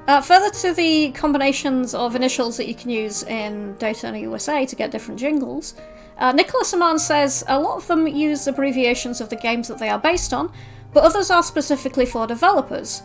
Uh, 0.07 0.21
further 0.21 0.51
to 0.51 0.73
the 0.73 1.11
combinations 1.11 1.95
of 1.95 2.15
initials 2.15 2.57
that 2.57 2.67
you 2.67 2.75
can 2.75 2.91
use 2.91 3.23
in 3.23 3.75
Daytona 3.77 4.19
USA 4.19 4.65
to 4.65 4.75
get 4.75 4.91
different 4.91 5.19
jingles, 5.19 5.73
uh, 6.19 6.31
Nicholas 6.31 6.73
Aman 6.73 6.99
says 6.99 7.43
a 7.47 7.59
lot 7.59 7.77
of 7.77 7.87
them 7.87 8.07
use 8.07 8.47
abbreviations 8.47 9.19
of 9.19 9.29
the 9.29 9.35
games 9.35 9.67
that 9.67 9.79
they 9.79 9.89
are 9.89 9.99
based 9.99 10.31
on, 10.31 10.51
but 10.93 11.03
others 11.03 11.31
are 11.31 11.43
specifically 11.43 12.05
for 12.05 12.27
developers. 12.27 13.01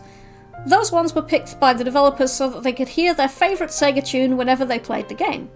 Those 0.65 0.91
ones 0.91 1.15
were 1.15 1.21
picked 1.21 1.59
by 1.59 1.73
the 1.73 1.83
developers 1.83 2.31
so 2.31 2.49
that 2.49 2.63
they 2.63 2.73
could 2.73 2.87
hear 2.87 3.13
their 3.13 3.27
favourite 3.27 3.71
Sega 3.71 4.05
tune 4.05 4.37
whenever 4.37 4.63
they 4.63 4.79
played 4.79 5.09
the 5.09 5.15
game. 5.15 5.49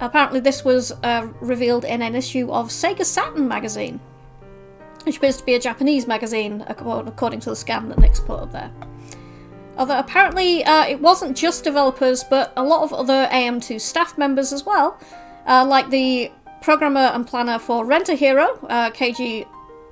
Apparently, 0.00 0.40
this 0.40 0.64
was 0.64 0.92
uh, 1.02 1.28
revealed 1.40 1.84
in 1.84 2.02
an 2.02 2.14
issue 2.14 2.50
of 2.50 2.68
Sega 2.68 3.04
Saturn 3.04 3.48
magazine, 3.48 4.00
which 5.04 5.16
appears 5.16 5.36
to 5.38 5.44
be 5.44 5.54
a 5.54 5.60
Japanese 5.60 6.06
magazine, 6.06 6.64
according 6.68 7.40
to 7.40 7.50
the 7.50 7.56
scan 7.56 7.88
that 7.88 7.98
Nick's 7.98 8.20
put 8.20 8.40
up 8.40 8.52
there. 8.52 8.70
Although 9.76 9.98
apparently 9.98 10.64
uh, 10.64 10.86
it 10.86 11.00
wasn't 11.00 11.36
just 11.36 11.64
developers, 11.64 12.22
but 12.24 12.52
a 12.56 12.62
lot 12.62 12.82
of 12.82 12.92
other 12.92 13.28
AM2 13.32 13.80
staff 13.80 14.18
members 14.18 14.52
as 14.52 14.66
well, 14.66 14.98
uh, 15.46 15.64
like 15.64 15.88
the 15.88 16.30
programmer 16.60 17.10
and 17.14 17.26
planner 17.26 17.58
for 17.58 17.86
Rent 17.86 18.10
a 18.10 18.14
Hero, 18.14 18.58
uh, 18.68 18.90
Keiji 18.90 19.46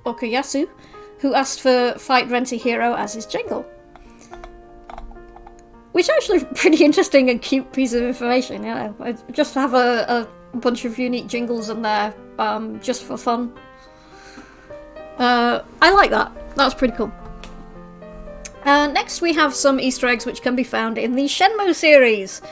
Okuyasu, 0.04 0.68
who 1.20 1.34
asked 1.34 1.60
for 1.60 1.94
Fight 1.98 2.28
Rent 2.28 2.52
a 2.52 2.56
Hero 2.56 2.94
as 2.94 3.14
his 3.14 3.24
jingle. 3.24 3.66
Which 5.92 6.08
actually 6.08 6.44
pretty 6.54 6.84
interesting 6.84 7.30
and 7.30 7.40
cute 7.40 7.72
piece 7.72 7.92
of 7.92 8.02
information, 8.02 8.62
know. 8.62 8.94
I 9.00 9.12
Just 9.32 9.54
have 9.54 9.74
a, 9.74 10.28
a 10.52 10.56
bunch 10.58 10.84
of 10.84 10.98
unique 10.98 11.26
jingles 11.26 11.70
in 11.70 11.82
there, 11.82 12.14
um, 12.38 12.80
just 12.80 13.04
for 13.04 13.16
fun. 13.16 13.52
Uh, 15.18 15.62
I 15.82 15.90
like 15.92 16.10
that. 16.10 16.32
That's 16.56 16.74
pretty 16.74 16.96
cool. 16.96 17.12
Uh, 18.64 18.86
next, 18.88 19.20
we 19.20 19.32
have 19.32 19.54
some 19.54 19.80
Easter 19.80 20.06
eggs 20.06 20.26
which 20.26 20.42
can 20.42 20.54
be 20.54 20.64
found 20.64 20.98
in 20.98 21.14
the 21.14 21.24
Shenmue 21.24 21.74
series. 21.74 22.42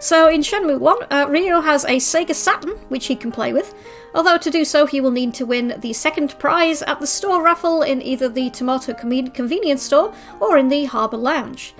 So, 0.00 0.28
in 0.28 0.42
Shenmue 0.42 0.78
1, 0.78 0.96
uh, 1.10 1.26
Ryo 1.28 1.60
has 1.60 1.84
a 1.84 1.96
Sega 1.96 2.34
Saturn, 2.34 2.76
which 2.88 3.06
he 3.06 3.16
can 3.16 3.32
play 3.32 3.52
with, 3.52 3.74
although 4.14 4.38
to 4.38 4.50
do 4.50 4.64
so, 4.64 4.86
he 4.86 5.00
will 5.00 5.10
need 5.10 5.34
to 5.34 5.46
win 5.46 5.74
the 5.78 5.92
second 5.92 6.38
prize 6.38 6.82
at 6.82 7.00
the 7.00 7.06
store 7.06 7.42
raffle 7.42 7.82
in 7.82 8.00
either 8.00 8.28
the 8.28 8.50
Tomato 8.50 8.94
Convenience 8.94 9.82
Store 9.82 10.14
or 10.38 10.56
in 10.56 10.68
the 10.68 10.84
Harbour 10.84 11.16
Lounge. 11.16 11.74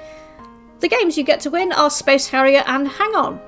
The 0.80 0.88
games 0.88 1.18
you 1.18 1.24
get 1.24 1.40
to 1.40 1.50
win 1.50 1.72
are 1.72 1.90
Space 1.90 2.28
Harrier 2.28 2.62
and 2.66 2.88
Hang 2.88 3.14
On. 3.14 3.40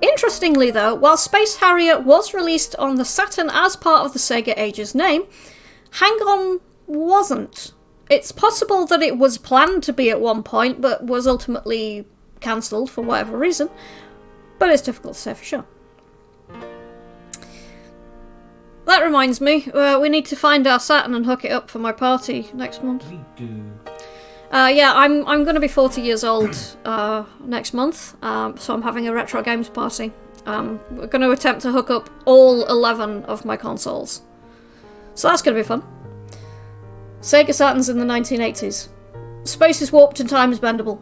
Interestingly, 0.00 0.70
though, 0.70 0.94
while 0.94 1.16
Space 1.16 1.56
Harrier 1.56 1.98
was 1.98 2.34
released 2.34 2.76
on 2.76 2.96
the 2.96 3.04
Saturn 3.04 3.50
as 3.50 3.76
part 3.76 4.04
of 4.04 4.12
the 4.12 4.18
Sega 4.18 4.54
Ages 4.56 4.94
name, 4.94 5.24
Hang 5.92 6.12
On 6.12 6.60
wasn't. 6.86 7.72
It's 8.08 8.32
possible 8.32 8.86
that 8.86 9.02
it 9.02 9.18
was 9.18 9.38
planned 9.38 9.82
to 9.84 9.92
be 9.92 10.10
at 10.10 10.20
one 10.20 10.42
point, 10.42 10.80
but 10.80 11.04
was 11.04 11.26
ultimately 11.26 12.06
cancelled 12.40 12.90
for 12.90 13.02
whatever 13.02 13.36
reason, 13.36 13.70
but 14.58 14.70
it's 14.70 14.82
difficult 14.82 15.14
to 15.14 15.20
say 15.20 15.34
for 15.34 15.44
sure. 15.44 15.64
That 18.84 19.02
reminds 19.02 19.40
me, 19.40 19.68
uh, 19.72 19.98
we 19.98 20.08
need 20.08 20.26
to 20.26 20.36
find 20.36 20.64
our 20.66 20.78
Saturn 20.78 21.14
and 21.14 21.26
hook 21.26 21.44
it 21.44 21.50
up 21.50 21.68
for 21.68 21.80
my 21.80 21.90
party 21.90 22.48
next 22.54 22.84
month. 22.84 23.04
We 23.10 23.18
do. 23.34 23.64
Uh, 24.50 24.70
yeah, 24.72 24.92
I'm 24.94 25.26
I'm 25.26 25.42
going 25.42 25.54
to 25.54 25.60
be 25.60 25.68
40 25.68 26.00
years 26.00 26.22
old 26.22 26.56
uh, 26.84 27.24
next 27.40 27.74
month, 27.74 28.16
um, 28.22 28.56
so 28.56 28.72
I'm 28.74 28.82
having 28.82 29.08
a 29.08 29.12
retro 29.12 29.42
games 29.42 29.68
party. 29.68 30.12
Um, 30.46 30.78
we're 30.92 31.08
going 31.08 31.22
to 31.22 31.30
attempt 31.30 31.62
to 31.62 31.72
hook 31.72 31.90
up 31.90 32.08
all 32.24 32.64
11 32.66 33.24
of 33.24 33.44
my 33.44 33.56
consoles, 33.56 34.22
so 35.14 35.28
that's 35.28 35.42
going 35.42 35.56
to 35.56 35.62
be 35.62 35.66
fun. 35.66 35.82
Sega 37.20 37.48
Saturns 37.48 37.90
in 37.90 37.98
the 37.98 38.04
1980s. 38.04 38.88
Space 39.42 39.82
is 39.82 39.90
warped 39.90 40.20
and 40.20 40.28
time 40.30 40.52
is 40.52 40.60
bendable. 40.60 41.00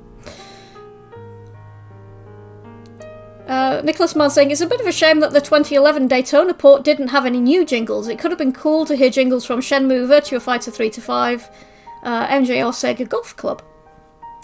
Uh, 3.47 3.83
Nicholas 3.85 4.17
Mann 4.17 4.31
saying 4.31 4.51
it's 4.51 4.63
a 4.63 4.67
bit 4.67 4.81
of 4.81 4.87
a 4.87 4.93
shame 4.93 5.21
that 5.21 5.33
the 5.33 5.41
2011 5.41 6.09
Daytona 6.09 6.55
port 6.55 6.83
didn't 6.83 7.09
have 7.09 7.27
any 7.27 7.41
new 7.41 7.67
jingles. 7.67 8.09
It 8.09 8.19
could 8.19 8.31
have 8.31 8.39
been 8.39 8.55
cool 8.55 8.87
to 8.87 8.97
hear 8.97 9.11
jingles 9.11 9.45
from 9.45 9.61
Shenmue, 9.61 10.07
Virtua 10.07 10.41
Fighter 10.41 10.71
3 10.71 10.89
to 10.91 11.01
5, 11.03 11.51
uh, 12.05 12.27
MJ 12.29 12.65
or 12.65 12.71
Sega 12.71 13.09
Golf 13.09 13.37
Club. 13.37 13.63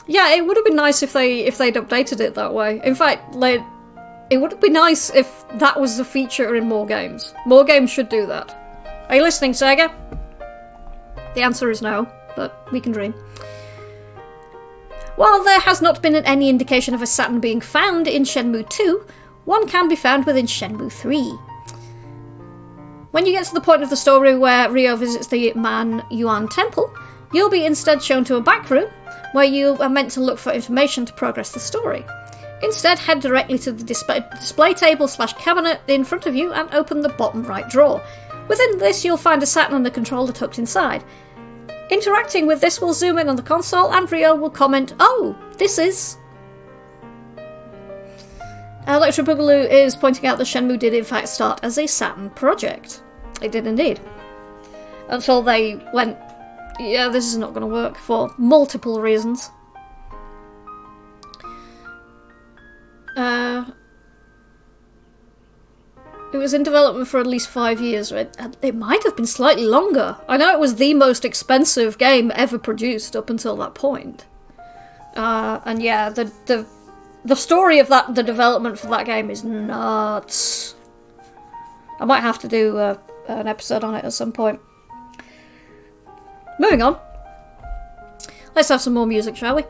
Yeah, 0.07 0.35
it 0.35 0.45
would 0.45 0.57
have 0.57 0.65
been 0.65 0.77
nice 0.77 1.03
if 1.03 1.13
they 1.13 1.41
if 1.41 1.59
they'd 1.59 1.75
updated 1.75 2.21
it 2.21 2.35
that 2.35 2.53
way. 2.53 2.81
In 2.83 2.95
fact, 2.95 3.35
like, 3.35 3.61
it 4.31 4.39
would 4.39 4.59
been 4.61 4.73
nice 4.73 5.11
if 5.11 5.45
that 5.55 5.81
was 5.81 5.99
a 5.99 6.05
feature 6.05 6.55
in 6.55 6.69
more 6.69 6.87
games. 6.87 7.35
More 7.47 7.65
games 7.65 7.91
should 7.91 8.09
do 8.09 8.27
that. 8.27 8.57
Are 9.09 9.17
you 9.17 9.23
listening, 9.23 9.53
Sega? 9.53 9.93
The 11.35 11.43
answer 11.43 11.71
is 11.71 11.83
no, 11.83 12.09
but 12.37 12.67
we 12.73 12.81
can 12.81 12.93
dream. 12.93 13.15
While 15.17 15.45
there 15.45 15.61
has 15.61 15.83
not 15.83 16.01
been 16.01 16.15
any 16.17 16.49
indication 16.49 16.95
of 16.95 17.03
a 17.03 17.07
Saturn 17.07 17.41
being 17.41 17.61
found 17.61 18.09
in 18.09 18.23
Shenmue 18.23 18.69
2, 18.69 19.07
one 19.45 19.69
can 19.69 19.89
be 19.89 19.97
found 19.97 20.25
within 20.27 20.47
Shenmue 20.47 20.93
3. 20.93 21.39
When 23.11 23.27
you 23.27 23.33
get 23.33 23.45
to 23.47 23.55
the 23.55 23.61
point 23.61 23.83
of 23.83 23.91
the 23.91 23.97
story 23.97 24.39
where 24.39 24.71
Ryo 24.71 24.97
visits 24.97 25.27
the 25.27 25.53
Man 25.55 26.05
Yuan 26.11 26.49
Temple, 26.49 26.95
you'll 27.33 27.51
be 27.51 27.65
instead 27.65 28.03
shown 28.03 28.25
to 28.25 28.37
a 28.37 28.41
back 28.41 28.71
room 28.71 28.91
where 29.33 29.45
you 29.45 29.77
are 29.79 29.89
meant 29.89 30.11
to 30.13 30.21
look 30.21 30.39
for 30.39 30.53
information 30.53 31.05
to 31.07 31.13
progress 31.13 31.53
the 31.53 31.61
story. 31.61 32.05
Instead, 32.63 32.99
head 32.99 33.21
directly 33.21 33.59
to 33.59 33.73
the 33.73 33.85
display, 33.85 34.75
table 34.75 35.09
slash 35.09 35.33
cabinet 35.35 35.81
in 35.89 36.05
front 36.05 36.27
of 36.27 36.35
you 36.35 36.53
and 36.53 36.73
open 36.75 37.01
the 37.01 37.09
bottom 37.09 37.43
right 37.45 37.69
drawer. 37.71 38.03
Within 38.49 38.79
this, 38.79 39.05
you'll 39.05 39.17
find 39.17 39.43
a 39.43 39.47
Saturn 39.47 39.77
and 39.77 39.87
a 39.87 39.91
controller 39.91 40.33
tucked 40.33 40.59
inside. 40.59 41.05
Interacting 41.91 42.47
with 42.47 42.61
this 42.61 42.81
will 42.81 42.93
zoom 42.93 43.19
in 43.19 43.29
on 43.29 43.37
the 43.37 43.43
console, 43.43 43.93
and 43.93 44.11
Ryo 44.11 44.35
will 44.35 44.51
comment, 44.51 44.95
Oh, 45.01 45.37
this 45.57 45.79
is. 45.79 46.17
Uh, 48.87 48.95
Electro 48.95 49.25
Boogaloo 49.25 49.69
is 49.71 49.97
pointing 49.97 50.27
out 50.27 50.39
that 50.39 50.45
Shenmue 50.45 50.79
did 50.79 50.95
in 50.95 51.05
fact 51.05 51.29
start 51.29 51.61
as 51.63 51.79
a 51.79 51.87
Saturn 51.87 52.31
project. 52.31 53.03
It 53.41 53.53
did 53.53 53.67
indeed. 53.67 54.01
Until 55.09 55.43
they 55.43 55.85
went, 55.93 56.17
yeah, 56.81 57.09
this 57.09 57.27
is 57.27 57.37
not 57.37 57.51
going 57.51 57.61
to 57.63 57.67
work 57.67 57.97
for 57.97 58.33
multiple 58.39 59.01
reasons. 59.01 59.51
Uh, 63.17 63.71
it 66.33 66.37
was 66.37 66.55
in 66.55 66.63
development 66.63 67.09
for 67.09 67.21
at 67.21 67.27
least 67.27 67.49
five 67.49 67.81
years. 67.81 68.13
It, 68.13 68.37
it 68.63 68.75
might 68.75 69.03
have 69.05 69.17
been 69.17 69.27
slightly 69.27 69.67
longer. 69.67 70.17
I 70.29 70.37
know 70.37 70.53
it 70.53 70.61
was 70.61 70.77
the 70.77 70.95
most 70.95 71.25
expensive 71.25 71.99
game 71.99 72.33
ever 72.35 72.59
produced 72.59 73.15
up 73.15 73.29
until 73.29 73.57
that 73.57 73.75
point. 73.75 74.27
Uh, 75.15 75.61
and 75.65 75.83
yeah, 75.83 76.09
the 76.09 76.33
the 76.47 76.67
the 77.25 77.35
story 77.35 77.81
of 77.81 77.89
that 77.89 78.15
the 78.15 78.23
development 78.23 78.79
for 78.79 78.87
that 78.89 79.07
game 79.07 79.29
is 79.29 79.43
nuts. 79.43 80.77
I 81.99 82.05
might 82.05 82.21
have 82.21 82.39
to 82.39 82.49
do 82.49 82.79
uh, 82.79 82.97
an 83.27 83.49
episode 83.49 83.83
on 83.83 83.95
it 83.97 84.05
at 84.05 84.13
some 84.13 84.33
point. 84.33 84.61
Moving 86.61 86.83
on. 86.83 86.99
Let's 88.55 88.69
have 88.69 88.83
some 88.83 88.93
more 88.93 89.07
music, 89.07 89.35
shall 89.35 89.57
we? 89.57 89.65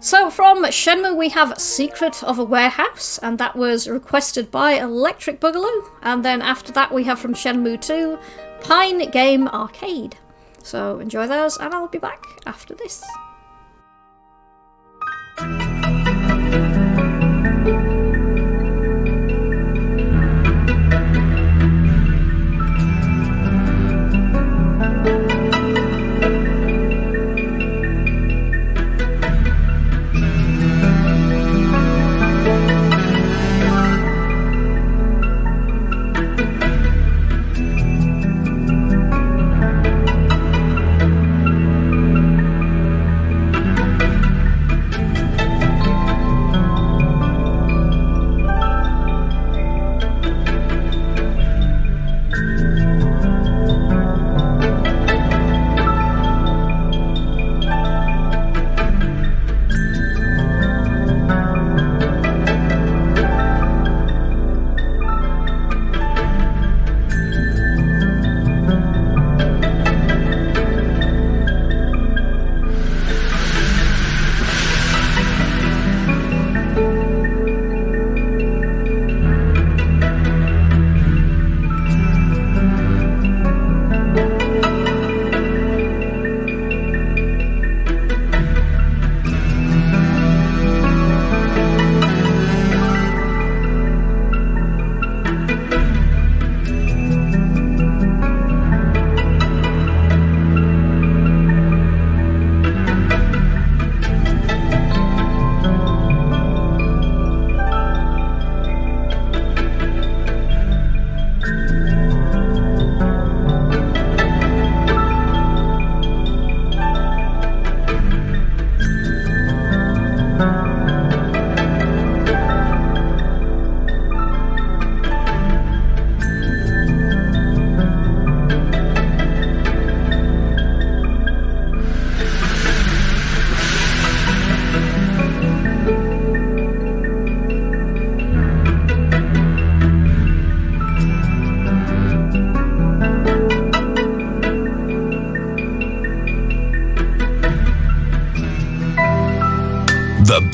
So 0.00 0.30
from 0.30 0.64
Shenmue 0.64 1.14
we 1.14 1.28
have 1.28 1.60
Secret 1.60 2.24
of 2.24 2.38
a 2.38 2.44
Warehouse, 2.44 3.18
and 3.18 3.36
that 3.36 3.54
was 3.54 3.86
requested 3.86 4.50
by 4.50 4.72
Electric 4.72 5.38
Boogaloo. 5.38 5.90
And 6.00 6.24
then 6.24 6.40
after 6.40 6.72
that 6.72 6.90
we 6.90 7.04
have 7.04 7.18
from 7.18 7.34
Shenmue 7.34 7.82
2, 7.82 8.18
Pine 8.62 9.10
Game 9.10 9.46
Arcade. 9.48 10.16
So 10.62 10.98
enjoy 11.00 11.26
those, 11.26 11.58
and 11.58 11.74
I'll 11.74 11.86
be 11.86 11.98
back 11.98 12.24
after 12.46 12.74
this. 12.74 13.04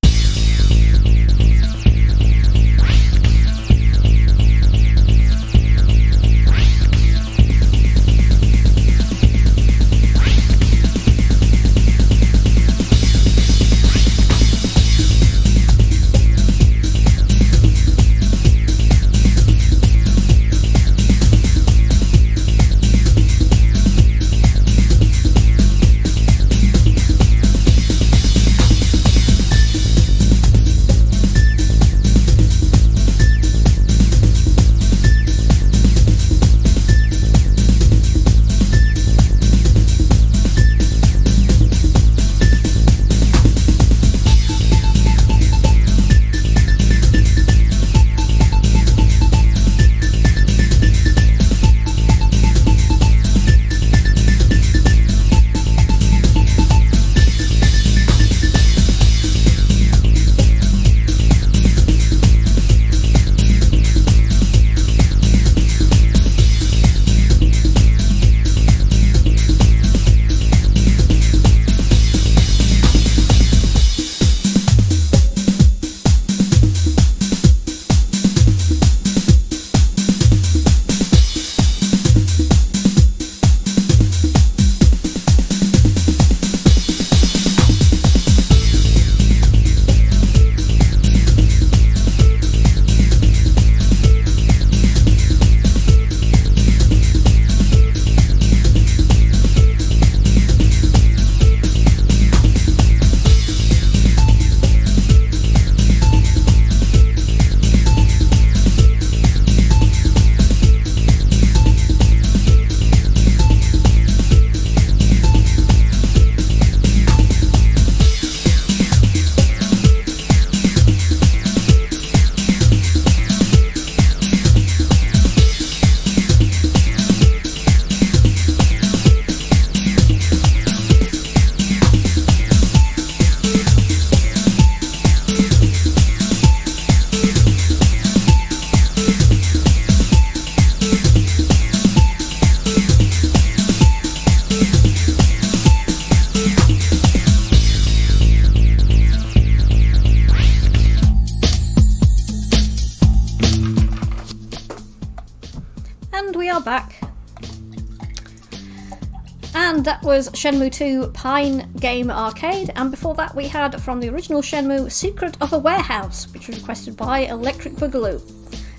Was 160.15 160.29
Shenmue 160.29 160.71
2 160.71 161.11
Pine 161.11 161.69
Game 161.81 162.09
Arcade, 162.09 162.71
and 162.77 162.89
before 162.89 163.13
that 163.15 163.35
we 163.35 163.49
had 163.49 163.81
from 163.81 163.99
the 163.99 164.07
original 164.07 164.41
Shenmue 164.41 164.89
Secret 164.89 165.35
of 165.41 165.51
a 165.51 165.57
Warehouse, 165.59 166.31
which 166.33 166.47
was 166.47 166.57
requested 166.57 166.95
by 166.95 167.19
Electric 167.25 167.73
Boogaloo. 167.73 168.21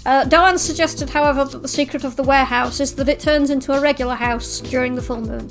Uh, 0.07 0.25
Doan 0.25 0.57
suggested, 0.57 1.11
however, 1.11 1.45
that 1.45 1.61
the 1.61 1.69
secret 1.69 2.05
of 2.05 2.17
the 2.17 2.23
warehouse 2.23 2.81
is 2.81 2.95
that 2.95 3.11
it 3.11 3.21
turns 3.21 3.51
into 3.51 3.75
a 3.75 3.81
regular 3.83 4.15
house 4.15 4.61
during 4.61 4.95
the 4.95 5.03
full 5.03 5.21
moon. 5.21 5.51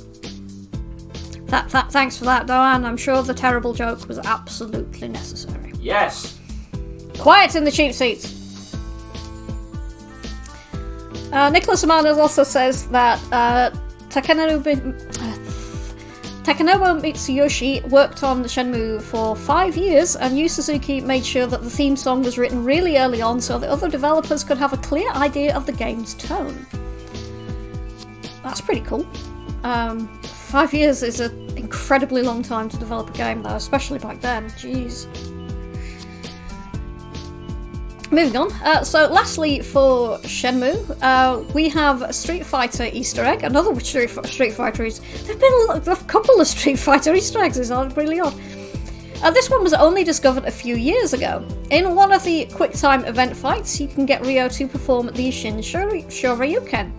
That, 1.46 1.68
that, 1.68 1.92
thanks 1.92 2.16
for 2.16 2.24
that, 2.24 2.48
Doan. 2.48 2.84
I'm 2.84 2.96
sure 2.96 3.22
the 3.22 3.32
terrible 3.32 3.72
joke 3.72 4.08
was 4.08 4.18
absolutely 4.18 5.06
necessary. 5.06 5.72
Yes. 5.78 6.36
Quiet 7.16 7.54
in 7.54 7.62
the 7.62 7.70
cheap 7.70 7.92
seats. 7.92 8.74
Uh, 11.30 11.48
Nicholas 11.50 11.84
Amanas 11.84 12.18
also 12.18 12.42
says 12.42 12.88
that 12.88 13.20
uh, 13.30 13.70
Takanobu, 14.16 15.20
uh, 15.20 15.35
Takanobu 16.46 17.02
Mitsuyoshi 17.02 17.82
worked 17.90 18.22
on 18.22 18.44
Shenmue 18.44 19.02
for 19.02 19.34
five 19.34 19.76
years, 19.76 20.14
and 20.14 20.38
Yu 20.38 20.48
Suzuki 20.48 21.00
made 21.00 21.26
sure 21.26 21.44
that 21.44 21.60
the 21.60 21.68
theme 21.68 21.96
song 21.96 22.22
was 22.22 22.38
written 22.38 22.62
really 22.62 22.98
early 22.98 23.20
on 23.20 23.40
so 23.40 23.58
that 23.58 23.68
other 23.68 23.90
developers 23.90 24.44
could 24.44 24.56
have 24.56 24.72
a 24.72 24.76
clear 24.76 25.10
idea 25.10 25.56
of 25.56 25.66
the 25.66 25.72
game's 25.72 26.14
tone. 26.14 26.64
That's 28.44 28.60
pretty 28.60 28.82
cool. 28.82 29.04
Um, 29.64 30.06
five 30.22 30.72
years 30.72 31.02
is 31.02 31.18
an 31.18 31.32
incredibly 31.56 32.22
long 32.22 32.44
time 32.44 32.68
to 32.68 32.76
develop 32.76 33.10
a 33.10 33.14
game, 33.14 33.42
though, 33.42 33.56
especially 33.56 33.98
back 33.98 34.20
then. 34.20 34.48
Jeez. 34.50 35.08
Moving 38.12 38.36
on. 38.36 38.52
Uh, 38.62 38.84
so, 38.84 39.08
lastly, 39.08 39.60
for 39.60 40.18
Shenmue, 40.18 40.96
uh, 41.02 41.42
we 41.54 41.68
have 41.68 42.02
a 42.02 42.12
Street 42.12 42.46
Fighter 42.46 42.88
Easter 42.92 43.24
egg. 43.24 43.42
Another 43.42 43.78
Street, 43.80 44.10
Fighter 44.10 44.84
is. 44.84 45.00
There've 45.24 45.40
been 45.40 45.52
a, 45.70 45.90
a 45.90 45.96
couple 46.04 46.40
of 46.40 46.46
Street 46.46 46.78
Fighter 46.78 47.14
Easter 47.14 47.40
eggs. 47.40 47.58
It's 47.58 47.96
really 47.96 48.20
odd. 48.20 48.34
Uh, 49.22 49.30
this 49.30 49.50
one 49.50 49.62
was 49.62 49.72
only 49.72 50.04
discovered 50.04 50.44
a 50.44 50.50
few 50.50 50.76
years 50.76 51.14
ago. 51.14 51.44
In 51.70 51.96
one 51.96 52.12
of 52.12 52.22
the 52.22 52.46
QuickTime 52.46 53.08
event 53.08 53.36
fights, 53.36 53.80
you 53.80 53.88
can 53.88 54.06
get 54.06 54.24
Ryo 54.24 54.48
to 54.50 54.68
perform 54.68 55.08
the 55.08 55.30
Shin 55.30 55.56
Shoryuken. 55.56 56.92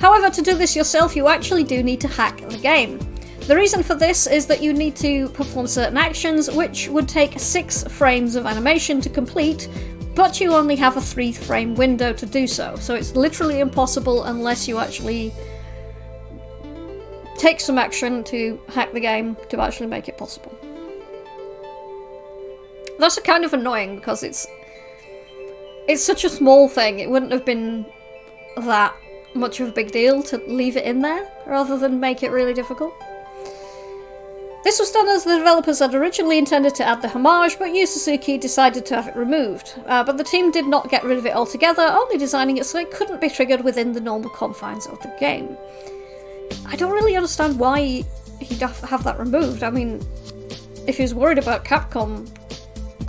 However, 0.00 0.30
to 0.30 0.40
do 0.40 0.54
this 0.54 0.74
yourself, 0.74 1.14
you 1.14 1.28
actually 1.28 1.64
do 1.64 1.82
need 1.82 2.00
to 2.00 2.08
hack 2.08 2.40
the 2.48 2.58
game. 2.58 2.98
The 3.46 3.56
reason 3.56 3.82
for 3.82 3.96
this 3.96 4.28
is 4.28 4.46
that 4.46 4.62
you 4.62 4.72
need 4.72 4.94
to 4.96 5.28
perform 5.30 5.66
certain 5.66 5.96
actions, 5.96 6.48
which 6.48 6.88
would 6.88 7.08
take 7.08 7.40
6 7.40 7.84
frames 7.84 8.36
of 8.36 8.46
animation 8.46 9.00
to 9.00 9.10
complete, 9.10 9.68
but 10.14 10.40
you 10.40 10.52
only 10.52 10.76
have 10.76 10.96
a 10.96 11.00
3 11.00 11.32
frame 11.32 11.74
window 11.74 12.12
to 12.12 12.26
do 12.26 12.46
so. 12.46 12.76
So 12.76 12.94
it's 12.94 13.16
literally 13.16 13.60
impossible 13.60 14.24
unless 14.24 14.68
you 14.68 14.78
actually 14.78 15.32
take 17.38 17.60
some 17.60 17.78
action 17.78 18.22
to 18.24 18.60
hack 18.68 18.92
the 18.92 19.00
game 19.00 19.36
to 19.48 19.60
actually 19.60 19.86
make 19.86 20.08
it 20.08 20.16
possible. 20.16 20.56
That's 22.98 23.18
kind 23.20 23.44
of 23.44 23.52
annoying 23.52 23.96
because 23.96 24.22
it's 24.22 24.46
it's 25.88 26.04
such 26.04 26.24
a 26.24 26.28
small 26.28 26.68
thing. 26.68 27.00
It 27.00 27.10
wouldn't 27.10 27.32
have 27.32 27.44
been 27.44 27.84
that 28.56 28.94
much 29.34 29.60
of 29.60 29.68
a 29.68 29.72
big 29.72 29.90
deal 29.90 30.22
to 30.22 30.36
leave 30.46 30.76
it 30.76 30.84
in 30.84 31.00
there 31.00 31.28
rather 31.46 31.78
than 31.78 31.98
make 31.98 32.22
it 32.22 32.30
really 32.30 32.54
difficult. 32.54 32.94
This 34.64 34.78
was 34.78 34.92
done 34.92 35.08
as 35.08 35.24
the 35.24 35.38
developers 35.38 35.80
had 35.80 35.92
originally 35.92 36.38
intended 36.38 36.74
to 36.76 36.84
add 36.84 37.02
the 37.02 37.08
homage, 37.08 37.58
but 37.58 37.74
Yu 37.74 37.84
Suzuki 37.84 38.38
decided 38.38 38.86
to 38.86 38.94
have 38.94 39.08
it 39.08 39.16
removed. 39.16 39.74
Uh, 39.86 40.04
but 40.04 40.16
the 40.16 40.24
team 40.24 40.52
did 40.52 40.66
not 40.66 40.88
get 40.88 41.02
rid 41.02 41.18
of 41.18 41.26
it 41.26 41.34
altogether, 41.34 41.82
only 41.82 42.16
designing 42.16 42.58
it 42.58 42.66
so 42.66 42.78
it 42.78 42.92
couldn't 42.92 43.20
be 43.20 43.28
triggered 43.28 43.64
within 43.64 43.92
the 43.92 44.00
normal 44.00 44.30
confines 44.30 44.86
of 44.86 45.00
the 45.02 45.12
game. 45.18 45.56
I 46.66 46.76
don't 46.76 46.92
really 46.92 47.16
understand 47.16 47.58
why 47.58 48.04
he'd 48.40 48.60
have 48.60 49.02
that 49.02 49.18
removed. 49.18 49.64
I 49.64 49.70
mean, 49.70 50.00
if 50.86 50.96
he 50.96 51.02
was 51.02 51.14
worried 51.14 51.38
about 51.38 51.64
Capcom 51.64 52.28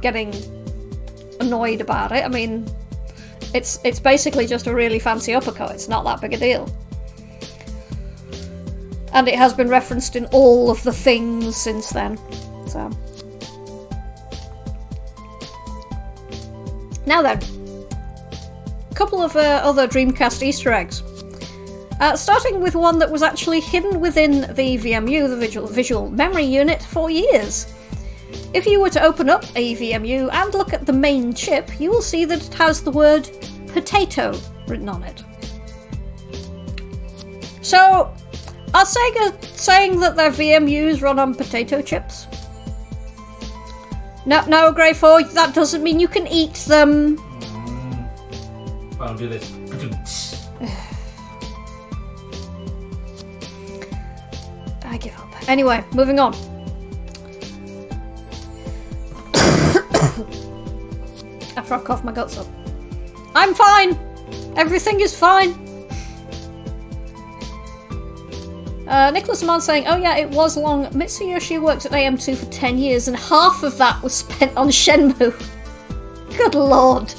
getting 0.02 0.34
annoyed 1.40 1.82
about 1.82 2.12
it, 2.12 2.26
I 2.26 2.30
mean, 2.30 2.68
it's 3.54 3.80
it's 3.84 4.00
basically 4.00 4.48
just 4.48 4.66
a 4.66 4.74
really 4.74 4.98
fancy 4.98 5.36
uppercut. 5.36 5.72
It's 5.72 5.88
not 5.88 6.04
that 6.06 6.20
big 6.20 6.34
a 6.34 6.38
deal 6.38 6.68
and 9.14 9.28
it 9.28 9.36
has 9.36 9.54
been 9.54 9.70
referenced 9.70 10.16
in 10.16 10.26
all 10.28 10.70
of 10.70 10.82
the 10.84 10.92
things 10.92 11.56
since 11.56 11.90
then. 11.92 12.18
So. 12.68 12.90
Now 17.06 17.22
then, 17.22 17.40
a 18.90 18.96
couple 18.96 19.22
of 19.22 19.36
uh, 19.36 19.62
other 19.64 19.88
Dreamcast 19.88 20.42
Easter 20.42 20.72
eggs. 20.72 21.04
Uh, 22.00 22.16
starting 22.16 22.60
with 22.60 22.76
one 22.76 23.00
that 23.00 23.10
was 23.10 23.22
actually 23.22 23.60
hidden 23.60 24.00
within 24.02 24.42
the 24.42 24.78
VMU, 24.78 25.30
the 25.30 25.38
visual, 25.38 25.68
visual 25.68 26.10
memory 26.10 26.44
unit, 26.44 26.82
for 26.82 27.10
years. 27.10 27.72
If 28.54 28.66
you 28.66 28.82
were 28.82 28.90
to 28.90 29.04
open 29.04 29.30
up 29.30 29.44
a 29.56 29.76
VMU 29.76 30.32
and 30.32 30.54
look 30.54 30.74
at 30.74 30.86
the 30.86 30.94
main 30.94 31.34
chip, 31.34 31.80
you 31.80 31.92
will 31.92 32.02
see 32.02 32.26
that 32.26 32.46
it 32.46 32.54
has 32.56 32.82
the 32.82 32.92
word 32.92 33.30
potato 33.68 34.40
written 34.68 34.90
on 34.90 35.04
it. 35.04 35.24
So, 37.62 38.14
are 38.74 38.86
Sega 38.86 39.44
saying 39.56 40.00
that 40.00 40.16
their 40.16 40.32
VMUs 40.32 41.02
run 41.02 41.20
on 41.20 41.36
potato 41.36 41.82
chips? 41.82 42.28
No, 44.26 44.44
no, 44.46 44.72
Grey 44.72 44.94
4, 44.94 45.24
that 45.34 45.54
doesn't 45.54 45.84
mean 45.84 46.00
you 46.00 46.08
can 46.08 46.26
eat 46.28 46.54
them. 46.68 47.18
Mm. 47.18 49.00
I'll 49.00 49.16
do 49.16 49.28
this. 49.28 49.52
I 54.86 54.98
give 54.98 55.18
up. 55.20 55.50
Anyway, 55.50 55.84
moving 55.94 56.20
on. 56.20 56.34
After 61.56 61.74
I 61.76 61.80
cough 61.84 62.04
my 62.04 62.12
guts 62.12 62.38
up. 62.38 62.48
I'm 63.36 63.54
fine! 63.54 64.00
Everything 64.56 65.02
is 65.02 65.16
fine! 65.18 65.63
Uh, 68.88 69.12
Nicholas 69.12 69.42
Amon 69.44 69.62
saying, 69.62 69.88
oh 69.88 69.96
yeah, 69.96 70.18
it 70.18 70.30
was 70.30 70.58
long. 70.58 70.88
Mitsuyoshi 70.88 71.62
worked 71.62 71.86
at 71.86 71.92
AM2 71.94 72.36
for 72.36 72.46
10 72.48 72.78
years 72.78 73.08
and 73.08 73.16
half 73.16 73.64
of 73.64 73.78
that 73.78 74.02
was 74.04 74.14
spent 74.14 74.56
on 74.58 74.70
Shenmue. 74.70 75.34
Good 76.38 76.56
lord. 76.56 77.14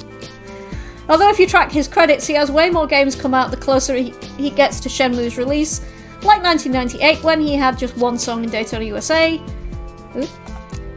Although 1.09 1.29
if 1.29 1.39
you 1.39 1.47
track 1.47 1.71
his 1.71 1.87
credits, 1.87 2.27
he 2.27 2.33
has 2.33 2.51
way 2.51 2.69
more 2.69 2.87
games 2.87 3.15
come 3.15 3.33
out 3.33 3.51
the 3.51 3.57
closer 3.57 3.95
he, 3.95 4.13
he 4.37 4.49
gets 4.49 4.79
to 4.81 4.89
Shenmue's 4.89 5.37
release, 5.37 5.81
like 6.23 6.43
1998 6.43 7.23
when 7.23 7.39
he 7.39 7.55
had 7.55 7.77
just 7.77 7.95
one 7.97 8.17
song 8.17 8.43
in 8.43 8.49
Daytona 8.49 8.85
USA, 8.85 9.39
Ooh. 10.15 10.27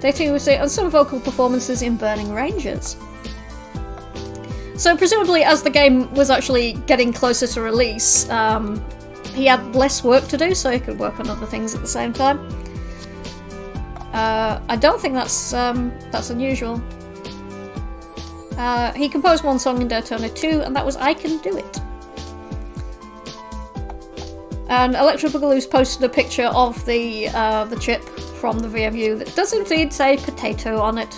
Daytona 0.01 0.31
USA, 0.31 0.57
and 0.59 0.71
some 0.71 0.91
vocal 0.91 1.21
performances 1.21 1.83
in 1.83 1.97
Burning 1.97 2.33
Rangers. 2.33 2.97
So 4.77 4.97
presumably 4.97 5.43
as 5.43 5.63
the 5.63 5.71
game 5.71 6.13
was 6.15 6.31
actually 6.31 6.75
getting 6.87 7.13
closer 7.13 7.47
to 7.49 7.61
release, 7.61 8.29
um, 8.31 8.83
he 9.39 9.47
had 9.47 9.77
less 9.77 10.03
work 10.03 10.27
to 10.29 10.37
do, 10.37 10.53
so 10.53 10.69
he 10.69 10.81
could 10.81 10.99
work 10.99 11.21
on 11.21 11.31
other 11.31 11.47
things 11.47 11.73
at 11.73 11.81
the 11.81 11.87
same 11.87 12.13
time. 12.13 12.39
Uh, 14.13 14.61
I 14.69 14.75
don't 14.75 15.01
think 15.01 15.15
that's 15.15 15.55
um, 15.55 15.93
that's 16.11 16.31
unusual. 16.31 16.83
Uh, 18.57 18.93
he 18.95 19.09
composed 19.09 19.45
one 19.45 19.61
song 19.61 19.81
in 19.81 19.87
Daytona 19.87 20.29
2, 20.29 20.63
and 20.63 20.75
that 20.75 20.85
was 20.85 20.97
I 20.97 21.15
Can 21.15 21.39
Do 21.39 21.57
It. 21.57 21.81
And 24.69 24.97
Electro 24.97 25.31
Boogaloo's 25.31 25.67
posted 25.67 26.03
a 26.03 26.09
picture 26.09 26.47
of 26.47 26.85
the 26.85 27.29
uh, 27.29 27.65
the 27.67 27.79
chip 27.79 28.03
from 28.41 28.59
the 28.59 28.67
VMU 28.67 29.19
that 29.19 29.33
does 29.37 29.53
indeed 29.53 29.93
say 29.93 30.17
potato 30.17 30.81
on 30.81 30.99
it. 30.99 31.15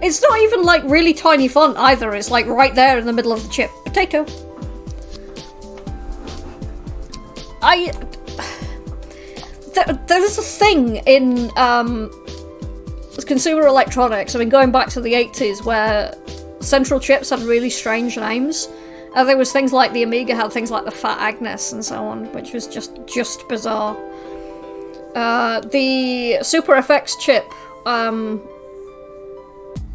It's 0.00 0.22
not 0.22 0.38
even 0.38 0.62
like 0.62 0.84
really 0.84 1.12
tiny 1.12 1.48
font 1.48 1.76
either, 1.76 2.14
it's 2.14 2.30
like 2.30 2.46
right 2.46 2.74
there 2.76 2.96
in 2.96 3.06
the 3.06 3.12
middle 3.12 3.32
of 3.32 3.42
the 3.42 3.48
chip. 3.48 3.70
Potato. 3.84 4.24
I 7.62 7.92
there's 10.06 10.38
a 10.38 10.42
thing 10.42 10.96
in 11.06 11.50
um, 11.56 12.10
consumer 13.26 13.66
electronics. 13.66 14.34
I 14.34 14.38
mean, 14.38 14.48
going 14.48 14.72
back 14.72 14.88
to 14.90 15.00
the 15.00 15.12
80s, 15.12 15.64
where 15.64 16.14
central 16.60 17.00
chips 17.00 17.30
had 17.30 17.40
really 17.40 17.70
strange 17.70 18.16
names. 18.16 18.68
Uh, 19.14 19.24
there 19.24 19.36
was 19.36 19.50
things 19.50 19.72
like 19.72 19.92
the 19.92 20.02
Amiga 20.02 20.36
had 20.36 20.52
things 20.52 20.70
like 20.70 20.84
the 20.84 20.90
Fat 20.90 21.18
Agnus 21.18 21.72
and 21.72 21.84
so 21.84 22.04
on, 22.04 22.32
which 22.32 22.52
was 22.52 22.66
just 22.66 22.98
just 23.06 23.48
bizarre. 23.48 23.96
Uh, 25.14 25.60
the 25.60 26.38
Super 26.42 26.74
FX 26.74 27.18
chip 27.18 27.44
um, 27.86 28.40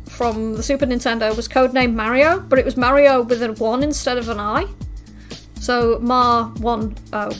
from 0.09 0.55
the 0.55 0.63
Super 0.63 0.85
Nintendo 0.85 1.35
was 1.35 1.47
codenamed 1.47 1.93
Mario, 1.93 2.41
but 2.41 2.59
it 2.59 2.65
was 2.65 2.75
Mario 2.75 3.21
with 3.21 3.41
a 3.41 3.53
one 3.53 3.83
instead 3.83 4.17
of 4.17 4.27
an 4.27 4.39
I. 4.39 4.67
So 5.61 5.97
Ma 6.01 6.49
one 6.55 6.95
O. 7.13 7.31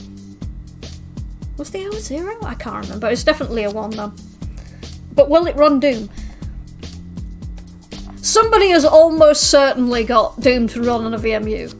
Was 1.56 1.70
the 1.70 1.84
a 1.84 1.92
zero? 1.92 2.36
I 2.42 2.54
can't 2.54 2.84
remember. 2.84 3.08
It's 3.08 3.24
definitely 3.24 3.64
a 3.64 3.70
one 3.70 3.90
though. 3.90 4.12
But 5.12 5.30
will 5.30 5.46
it 5.46 5.56
run 5.56 5.80
Doom? 5.80 6.10
Somebody 8.16 8.68
has 8.70 8.84
almost 8.84 9.50
certainly 9.50 10.04
got 10.04 10.40
Doom 10.40 10.68
to 10.68 10.82
run 10.82 11.04
on 11.04 11.14
a 11.14 11.18
VMU. 11.18 11.74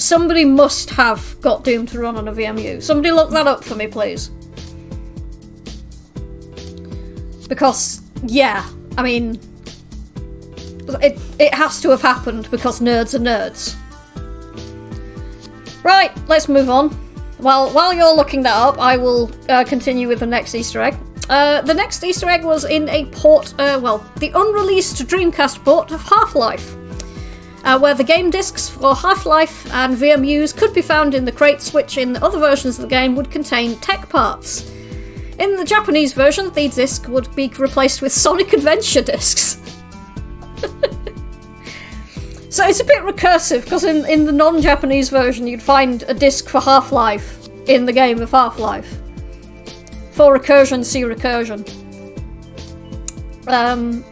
Somebody 0.00 0.44
must 0.44 0.90
have 0.90 1.40
got 1.40 1.62
Doom 1.62 1.86
to 1.86 2.00
run 2.00 2.16
on 2.16 2.26
a 2.26 2.32
VMU. 2.32 2.82
Somebody 2.82 3.12
look 3.12 3.30
that 3.30 3.46
up 3.46 3.62
for 3.62 3.76
me, 3.76 3.86
please. 3.86 4.30
Because, 7.48 8.00
yeah, 8.24 8.68
I 8.96 9.02
mean, 9.02 9.38
it, 11.02 11.20
it 11.38 11.54
has 11.54 11.80
to 11.82 11.90
have 11.90 12.02
happened 12.02 12.50
because 12.50 12.80
nerds 12.80 13.14
are 13.14 13.18
nerds. 13.18 13.76
Right, 15.84 16.10
let's 16.28 16.48
move 16.48 16.70
on. 16.70 16.96
Well, 17.40 17.70
while 17.70 17.94
you're 17.94 18.14
looking 18.14 18.42
that 18.42 18.54
up, 18.54 18.78
I 18.78 18.98
will 18.98 19.30
uh, 19.48 19.64
continue 19.64 20.08
with 20.08 20.20
the 20.20 20.26
next 20.26 20.54
Easter 20.54 20.82
egg. 20.82 20.94
Uh, 21.30 21.62
the 21.62 21.72
next 21.72 22.04
Easter 22.04 22.28
egg 22.28 22.44
was 22.44 22.66
in 22.66 22.86
a 22.90 23.06
port, 23.06 23.54
uh, 23.58 23.80
well, 23.82 24.04
the 24.16 24.30
unreleased 24.34 24.96
Dreamcast 25.06 25.64
port 25.64 25.90
of 25.90 26.02
Half 26.02 26.34
Life, 26.34 26.76
uh, 27.64 27.78
where 27.78 27.94
the 27.94 28.04
game 28.04 28.28
discs 28.28 28.68
for 28.68 28.94
Half 28.94 29.24
Life 29.24 29.72
and 29.72 29.96
VMUs 29.96 30.54
could 30.54 30.74
be 30.74 30.82
found 30.82 31.14
in 31.14 31.24
the 31.24 31.32
crates, 31.32 31.72
which 31.72 31.96
in 31.96 32.16
other 32.18 32.38
versions 32.38 32.78
of 32.78 32.82
the 32.82 32.88
game 32.88 33.16
would 33.16 33.30
contain 33.30 33.76
tech 33.76 34.10
parts. 34.10 34.70
In 35.38 35.56
the 35.56 35.64
Japanese 35.64 36.12
version, 36.12 36.52
the 36.52 36.68
disc 36.68 37.08
would 37.08 37.34
be 37.34 37.48
replaced 37.58 38.02
with 38.02 38.12
Sonic 38.12 38.52
Adventure 38.52 39.00
discs. 39.00 39.56
so 42.50 42.66
it's 42.66 42.80
a 42.80 42.84
bit 42.84 43.02
recursive 43.02 43.62
because 43.62 43.84
in, 43.84 44.04
in 44.06 44.26
the 44.26 44.32
non 44.32 44.60
Japanese 44.60 45.08
version, 45.08 45.46
you'd 45.46 45.62
find 45.62 46.02
a 46.08 46.14
disc 46.14 46.48
for 46.48 46.60
Half 46.60 46.90
Life 46.90 47.48
in 47.66 47.84
the 47.84 47.92
game 47.92 48.20
of 48.20 48.32
Half 48.32 48.58
Life. 48.58 48.98
For 50.10 50.36
recursion, 50.36 50.84
see 50.84 51.02
recursion. 51.02 51.64
Um, 53.46 54.04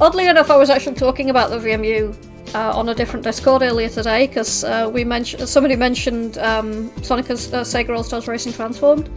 oddly 0.00 0.26
enough, 0.26 0.50
I 0.50 0.56
was 0.56 0.70
actually 0.70 0.96
talking 0.96 1.30
about 1.30 1.50
the 1.50 1.58
VMU 1.58 2.16
uh, 2.54 2.76
on 2.76 2.88
a 2.88 2.94
different 2.96 3.24
Discord 3.24 3.62
earlier 3.62 3.88
today 3.88 4.26
because 4.26 4.64
uh, 4.64 4.90
we 4.92 5.04
mentioned 5.04 5.48
somebody 5.48 5.76
mentioned 5.76 6.36
um, 6.38 6.90
Sonic 7.04 7.30
uh, 7.30 7.34
Sega 7.34 7.96
All 7.96 8.02
Stars 8.02 8.26
Racing 8.26 8.54
Transformed 8.54 9.08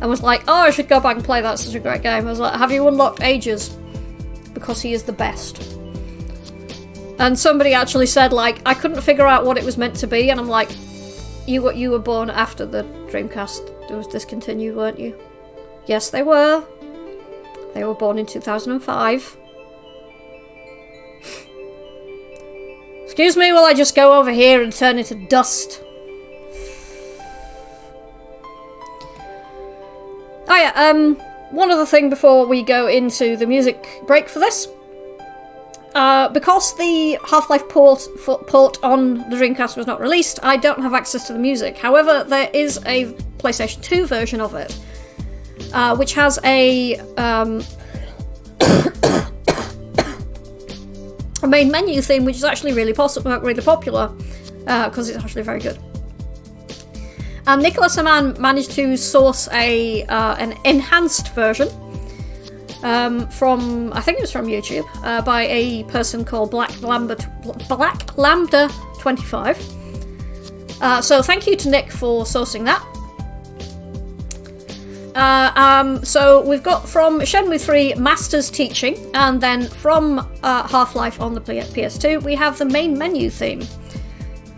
and 0.00 0.08
was 0.08 0.22
like, 0.22 0.42
"Oh, 0.48 0.54
I 0.54 0.70
should 0.70 0.88
go 0.88 1.00
back 1.00 1.16
and 1.16 1.24
play 1.24 1.42
that. 1.42 1.58
Such 1.58 1.74
a 1.74 1.80
great 1.80 2.02
game." 2.02 2.26
I 2.26 2.30
was 2.30 2.40
like, 2.40 2.58
"Have 2.58 2.72
you 2.72 2.88
unlocked 2.88 3.22
Ages?" 3.22 3.76
Because 4.54 4.80
he 4.80 4.94
is 4.94 5.02
the 5.02 5.12
best. 5.12 5.78
And 7.18 7.38
somebody 7.38 7.74
actually 7.74 8.06
said, 8.06 8.32
like, 8.32 8.60
I 8.66 8.74
couldn't 8.74 9.00
figure 9.02 9.26
out 9.26 9.44
what 9.44 9.56
it 9.56 9.64
was 9.64 9.76
meant 9.78 9.96
to 9.96 10.06
be, 10.06 10.30
and 10.30 10.40
I'm 10.40 10.48
like, 10.48 10.70
you 11.46 11.62
were 11.62 11.72
you 11.72 11.90
were 11.90 11.98
born 11.98 12.30
after 12.30 12.64
the 12.64 12.84
Dreamcast 13.10 13.90
was 13.90 14.06
discontinued, 14.06 14.76
weren't 14.76 14.98
you? 14.98 15.18
Yes, 15.86 16.10
they 16.10 16.22
were. 16.22 16.64
They 17.74 17.84
were 17.84 17.94
born 17.94 18.18
in 18.18 18.26
2005. 18.26 19.36
Excuse 23.04 23.36
me 23.36 23.52
while 23.52 23.64
I 23.64 23.74
just 23.74 23.94
go 23.94 24.18
over 24.18 24.32
here 24.32 24.62
and 24.62 24.72
turn 24.72 24.98
into 24.98 25.14
dust. 25.14 25.82
Oh 30.48 30.56
yeah, 30.56 30.72
um, 30.74 31.16
one 31.50 31.70
other 31.70 31.86
thing 31.86 32.10
before 32.10 32.46
we 32.46 32.62
go 32.62 32.86
into 32.86 33.36
the 33.36 33.46
music 33.46 33.86
break 34.06 34.28
for 34.28 34.38
this. 34.38 34.68
Uh, 35.94 36.28
because 36.30 36.74
the 36.76 37.18
Half-Life 37.28 37.68
port, 37.68 38.08
port 38.46 38.78
on 38.82 39.18
the 39.28 39.36
Dreamcast 39.36 39.76
was 39.76 39.86
not 39.86 40.00
released, 40.00 40.38
I 40.42 40.56
don't 40.56 40.80
have 40.80 40.94
access 40.94 41.26
to 41.26 41.34
the 41.34 41.38
music. 41.38 41.76
However, 41.76 42.24
there 42.24 42.48
is 42.54 42.78
a 42.86 43.12
PlayStation 43.38 43.82
2 43.82 44.06
version 44.06 44.40
of 44.40 44.54
it, 44.54 44.78
uh, 45.74 45.94
which 45.96 46.14
has 46.14 46.38
a 46.44 46.96
um, 47.18 47.62
main 51.50 51.70
menu 51.70 52.00
theme, 52.00 52.24
which 52.24 52.36
is 52.36 52.44
actually 52.44 52.72
really, 52.72 52.94
really 52.94 53.62
popular 53.62 54.08
because 54.58 55.10
uh, 55.10 55.14
it's 55.14 55.22
actually 55.22 55.42
very 55.42 55.60
good. 55.60 55.78
And 57.46 57.60
Nicholas 57.60 57.98
Aman 57.98 58.40
managed 58.40 58.70
to 58.72 58.96
source 58.96 59.48
a 59.52 60.04
uh, 60.04 60.36
an 60.36 60.56
enhanced 60.64 61.34
version 61.34 61.68
um, 62.82 63.28
from 63.28 63.92
I 63.92 64.00
think 64.00 64.18
it 64.18 64.22
was 64.22 64.32
from 64.32 64.46
YouTube 64.46 64.88
uh, 65.04 65.22
by 65.22 65.42
a 65.46 65.84
person 65.84 66.24
called 66.24 66.50
Black 66.50 66.82
Lambda 66.82 67.16
Black 67.68 68.16
Lambda 68.18 68.68
25. 69.00 69.58
Uh, 70.80 71.00
so 71.00 71.22
thank 71.22 71.46
you 71.46 71.56
to 71.56 71.70
Nick 71.70 71.90
for 71.90 72.24
sourcing 72.24 72.64
that. 72.64 72.84
Uh, 75.14 75.52
um, 75.56 76.04
so 76.04 76.40
we've 76.40 76.62
got 76.62 76.88
from 76.88 77.20
Shenmue 77.20 77.60
3 77.60 77.94
Master's 77.94 78.50
Teaching, 78.50 79.10
and 79.14 79.40
then 79.40 79.68
from 79.68 80.18
uh, 80.42 80.66
Half 80.66 80.94
Life 80.94 81.20
on 81.20 81.34
the 81.34 81.40
PS2, 81.40 82.22
we 82.22 82.34
have 82.34 82.58
the 82.58 82.64
main 82.64 82.96
menu 82.96 83.28
theme. 83.28 83.62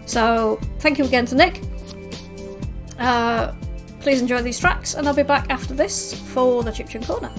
So 0.06 0.60
thank 0.78 0.98
you 0.98 1.04
again 1.04 1.26
to 1.26 1.34
Nick. 1.34 1.60
Uh, 2.98 3.52
please 4.00 4.20
enjoy 4.20 4.42
these 4.42 4.60
tracks, 4.60 4.94
and 4.94 5.08
I'll 5.08 5.14
be 5.14 5.24
back 5.24 5.46
after 5.50 5.74
this 5.74 6.14
for 6.14 6.62
the 6.62 6.70
Chip 6.70 6.88
Corner. 7.04 7.32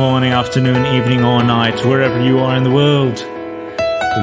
Morning, 0.00 0.32
afternoon, 0.32 0.86
evening, 0.96 1.22
or 1.22 1.42
night, 1.42 1.84
wherever 1.84 2.18
you 2.24 2.38
are 2.38 2.56
in 2.56 2.64
the 2.64 2.70
world. 2.70 3.16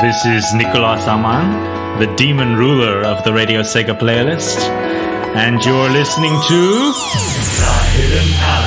This 0.02 0.26
is 0.26 0.52
Nicolas 0.56 1.08
Aman, 1.08 2.00
the 2.00 2.12
demon 2.16 2.56
ruler 2.56 3.04
of 3.04 3.24
the 3.24 3.32
Radio 3.32 3.62
Sega 3.62 3.96
playlist, 3.96 4.58
and 5.36 5.64
you're 5.64 5.92
listening 5.92 6.32
to 6.48 6.62
The 7.62 7.74
Hidden 7.94 8.34
Palace. 8.40 8.67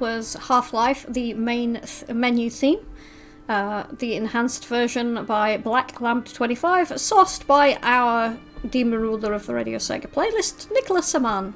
Was 0.00 0.34
Half 0.34 0.72
Life, 0.72 1.06
the 1.08 1.34
main 1.34 1.80
th- 1.80 2.08
menu 2.08 2.50
theme. 2.50 2.78
Uh, 3.48 3.84
the 3.92 4.16
enhanced 4.16 4.66
version 4.66 5.24
by 5.24 5.56
Black 5.56 6.00
Lamp 6.00 6.26
25, 6.26 6.88
sourced 6.88 7.46
by 7.46 7.78
our 7.82 8.36
Demon 8.70 8.98
Ruler 9.00 9.32
of 9.32 9.46
the 9.46 9.54
Radio 9.54 9.78
Sega 9.78 10.08
playlist, 10.08 10.68
Nicholas 10.72 11.06
Saman. 11.06 11.54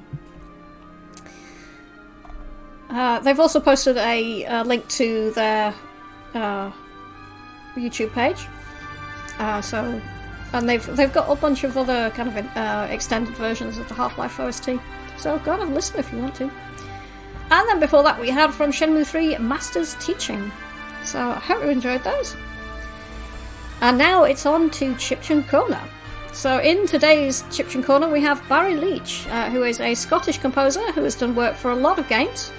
Uh, 2.89 3.19
they've 3.19 3.39
also 3.39 3.59
posted 3.59 3.97
a, 3.97 4.45
a 4.45 4.63
link 4.63 4.87
to 4.89 5.31
their 5.31 5.73
uh, 6.33 6.71
YouTube 7.75 8.11
page. 8.13 8.47
Uh, 9.39 9.61
so, 9.61 10.01
and 10.53 10.67
they've 10.67 10.85
they've 10.95 11.13
got 11.13 11.29
a 11.29 11.35
bunch 11.35 11.63
of 11.63 11.77
other 11.77 12.09
kind 12.11 12.29
of 12.29 12.57
uh, 12.57 12.87
extended 12.89 13.35
versions 13.35 13.77
of 13.77 13.87
the 13.87 13.93
Half 13.93 14.17
Life 14.17 14.39
OST. 14.39 14.71
So 15.17 15.39
go 15.39 15.59
and 15.59 15.73
listen 15.73 15.99
if 15.99 16.11
you 16.11 16.19
want 16.19 16.35
to. 16.35 16.51
And 17.51 17.67
then 17.67 17.81
before 17.81 18.01
that, 18.03 18.17
we 18.17 18.29
had 18.29 18.53
from 18.53 18.71
Shenmue 18.71 19.05
3 19.05 19.37
Master's 19.39 19.95
Teaching. 19.95 20.51
So 21.03 21.19
I 21.19 21.39
hope 21.39 21.61
you 21.61 21.69
enjoyed 21.69 22.01
those. 22.01 22.35
And 23.81 23.97
now 23.97 24.23
it's 24.23 24.45
on 24.45 24.69
to 24.71 24.93
Chiptune 24.93 25.47
Corner. 25.49 25.81
So 26.31 26.59
in 26.59 26.87
today's 26.87 27.43
Chiptune 27.43 27.83
Corner, 27.83 28.09
we 28.09 28.21
have 28.21 28.41
Barry 28.47 28.75
Leitch, 28.75 29.27
uh, 29.27 29.49
who 29.49 29.63
is 29.63 29.81
a 29.81 29.93
Scottish 29.95 30.37
composer 30.37 30.91
who 30.93 31.03
has 31.03 31.15
done 31.15 31.35
work 31.35 31.55
for 31.55 31.71
a 31.71 31.75
lot 31.75 31.99
of 31.99 32.07
games. 32.07 32.53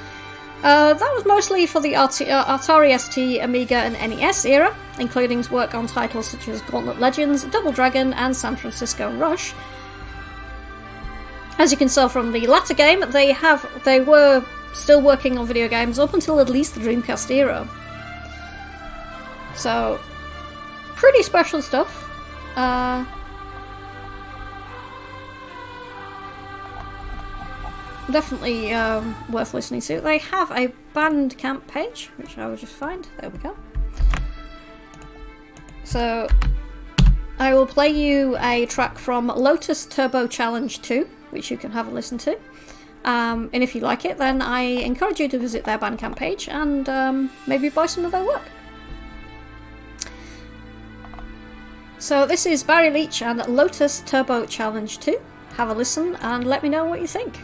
Uh, 0.63 0.93
that 0.93 1.13
was 1.15 1.25
mostly 1.25 1.65
for 1.65 1.81
the 1.81 1.97
uh, 1.97 2.07
Atari 2.07 2.97
ST, 3.01 3.41
Amiga, 3.41 3.77
and 3.77 3.95
NES 3.95 4.45
era, 4.45 4.77
including 4.99 5.39
his 5.39 5.51
work 5.51 5.75
on 5.75 5.87
titles 5.87 6.29
such 6.29 6.49
as 6.49 6.61
Gauntlet 6.63 7.01
Legends, 7.01 7.45
Double 7.45 7.73
Dragon, 7.73 8.13
and 8.13 8.37
San 8.37 8.57
Francisco 8.57 9.11
Rush. 9.17 9.55
As 11.59 11.73
you 11.73 11.79
can 11.79 11.89
tell 11.89 12.11
from 12.11 12.31
the 12.31 12.47
latter 12.47 12.75
game, 12.75 13.03
they 13.11 13.33
have 13.33 13.67
they 13.85 14.01
were 14.01 14.45
still 14.73 15.01
working 15.01 15.39
on 15.39 15.47
video 15.47 15.69
games 15.69 15.99
up 15.99 16.15
until 16.15 16.41
at 16.41 16.49
least 16.49 16.75
the 16.75 16.81
Dreamcast 16.81 17.31
era. 17.31 17.69
So, 19.55 20.01
pretty 20.97 21.23
special 21.23 21.61
stuff. 21.63 22.09
Uh, 22.57 23.05
definitely 28.11 28.73
um, 28.73 29.15
worth 29.31 29.55
listening 29.55 29.81
to. 29.83 30.01
They 30.01 30.19
have 30.19 30.51
a 30.53 30.73
Bandcamp 30.95 31.67
page, 31.67 32.11
which 32.17 32.39
I 32.39 32.47
will 32.47 32.57
just 32.57 32.75
find. 32.75 33.07
There 33.21 33.31
we 33.31 33.39
go. 33.39 33.57
So, 35.85 36.29
I 37.39 37.55
will 37.55 37.67
play 37.67 37.89
you 37.89 38.37
a 38.39 38.67
track 38.67 38.99
from 38.99 39.27
Lotus 39.29 39.85
Turbo 39.87 40.27
Challenge 40.27 40.81
2, 40.81 41.09
which 41.31 41.51
you 41.51 41.57
can 41.57 41.73
have 41.73 41.89
a 41.89 41.91
listen 41.91 42.19
to. 42.19 42.39
Um, 43.05 43.51
and 43.53 43.63
if 43.63 43.75
you 43.75 43.81
like 43.81 44.05
it, 44.05 44.19
then 44.19 44.41
I 44.41 44.61
encourage 44.61 45.21
you 45.21 45.29
to 45.29 45.39
visit 45.39 45.65
their 45.65 45.79
Bandcamp 45.79 46.17
page 46.17 46.49
and 46.49 46.89
um, 46.89 47.31
maybe 47.47 47.69
buy 47.69 47.87
some 47.87 48.05
of 48.05 48.13
their 48.13 48.25
work. 48.25 48.43
So 51.99 52.27
this 52.27 52.47
is 52.47 52.63
Barry 52.63 52.91
Leitch 52.91 53.23
and 53.23 53.39
Lotus 53.47 54.01
Turbo 54.01 54.47
Challenge 54.47 54.99
2. 54.99 55.21
Have 55.57 55.69
a 55.69 55.75
listen 55.75 56.17
and 56.17 56.45
let 56.45 56.63
me 56.63 56.69
know 56.69 56.85
what 56.85 57.01
you 57.01 57.07
think. 57.07 57.39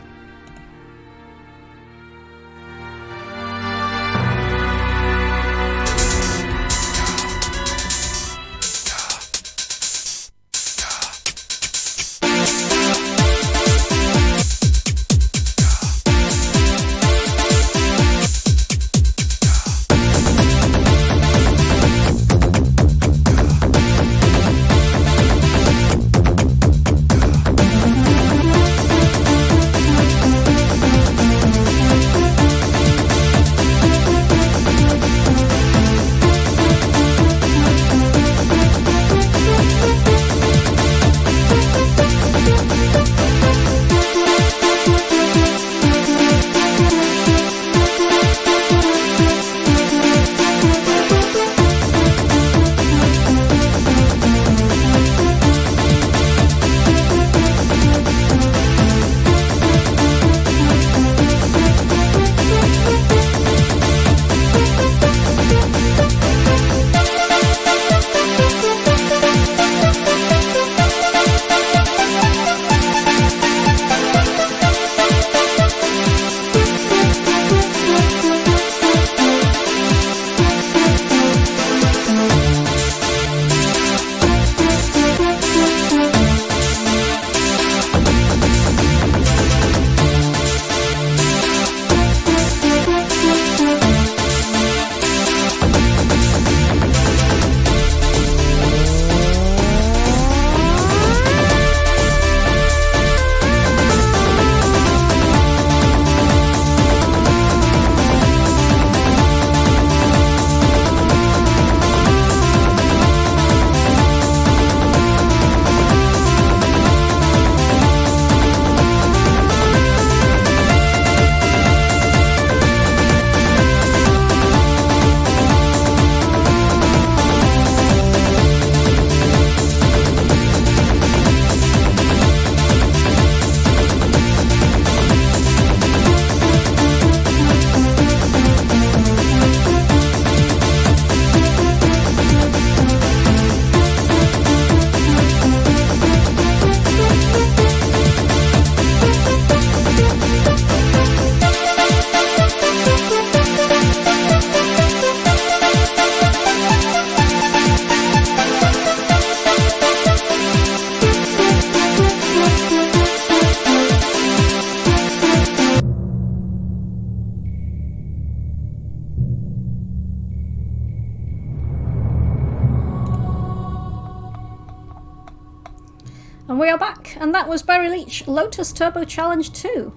Lotus 178.28 178.72
Turbo 178.72 179.04
Challenge 179.04 179.52
2. 179.52 179.92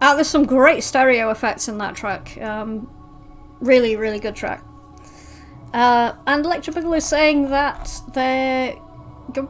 Uh, 0.00 0.14
there's 0.14 0.28
some 0.28 0.44
great 0.44 0.84
stereo 0.84 1.30
effects 1.30 1.66
in 1.68 1.78
that 1.78 1.96
track. 1.96 2.40
Um, 2.40 2.88
really, 3.60 3.96
really 3.96 4.20
good 4.20 4.36
track. 4.36 4.64
Uh, 5.72 6.12
and 6.26 6.44
Electric 6.44 6.76
Boogaloo 6.76 6.98
is 6.98 7.04
saying 7.04 7.50
that 7.50 8.00
they 8.14 8.80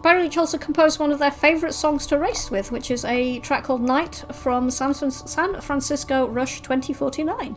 Barry 0.03 0.25
Leitch 0.25 0.37
also 0.37 0.59
composed 0.59 0.99
one 0.99 1.13
of 1.13 1.21
their 1.21 1.31
favourite 1.31 1.73
songs 1.73 2.07
to 2.09 2.19
race 2.19 2.51
with, 2.51 2.73
which 2.73 2.91
is 2.91 3.05
a 3.05 3.39
track 3.41 3.65
called 3.65 3.81
Night 3.81 4.25
from 4.33 4.71
San, 4.71 4.93
San 4.93 5.61
Francisco 5.61 6.27
Rush 6.27 6.61
2049. 6.63 7.57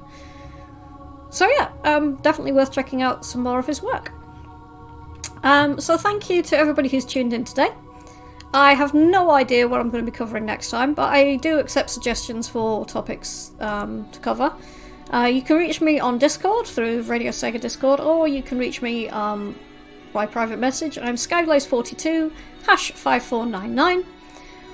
So 1.30 1.50
yeah, 1.50 1.72
um, 1.84 2.18
definitely 2.18 2.52
worth 2.52 2.72
checking 2.72 3.02
out 3.02 3.26
some 3.26 3.42
more 3.42 3.58
of 3.58 3.66
his 3.66 3.82
work. 3.82 4.12
Um, 5.44 5.80
so 5.80 5.98
thank 5.98 6.30
you 6.30 6.44
to 6.44 6.58
everybody 6.58 6.90
who's 6.90 7.06
tuned 7.06 7.34
in 7.34 7.44
today. 7.44 7.70
I 8.54 8.74
have 8.74 8.94
no 8.94 9.32
idea 9.32 9.68
what 9.68 9.80
I'm 9.80 9.90
going 9.90 10.06
to 10.06 10.12
be 10.12 10.16
covering 10.16 10.46
next 10.46 10.70
time, 10.72 10.94
but 10.94 11.10
I 11.10 11.38
do 11.38 11.58
accept 11.60 11.90
suggestions 11.90 12.50
for 12.50 12.86
topics 12.86 13.52
um, 13.62 14.10
to 14.12 14.20
cover. 14.20 14.54
Uh, 15.14 15.30
you 15.32 15.42
can 15.42 15.58
reach 15.58 15.80
me 15.80 16.00
on 16.00 16.18
Discord 16.18 16.68
through 16.68 17.04
Radio 17.04 17.32
Sega 17.32 17.62
Discord, 17.62 18.02
or 18.02 18.28
you 18.28 18.44
can 18.44 18.58
reach 18.60 18.82
me 18.82 19.08
um, 19.10 19.56
by 20.12 20.26
private 20.26 20.60
message. 20.60 20.98
I'm 20.98 21.16
Skyblaze42, 21.16 22.32
hash 22.66 22.92
5499. 22.92 24.06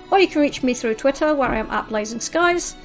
Or 0.10 0.20
you 0.20 0.28
can 0.28 0.42
reach 0.42 0.64
me 0.64 0.74
through 0.74 0.96
Twitter, 0.96 1.36
where 1.36 1.50
I 1.50 1.58
am 1.58 1.70
at 1.70 1.90
Blazing 1.90 2.20
Skies, 2.20 2.76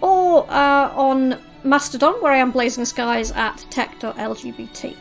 or 0.00 0.50
uh, 0.50 0.94
on 0.94 1.38
Mastodon, 1.62 2.14
where 2.22 2.32
I 2.32 2.38
am 2.38 2.52
Blazing 2.52 2.86
Skies 2.86 3.32
at 3.32 3.66
tech.lgbt. 3.68 4.96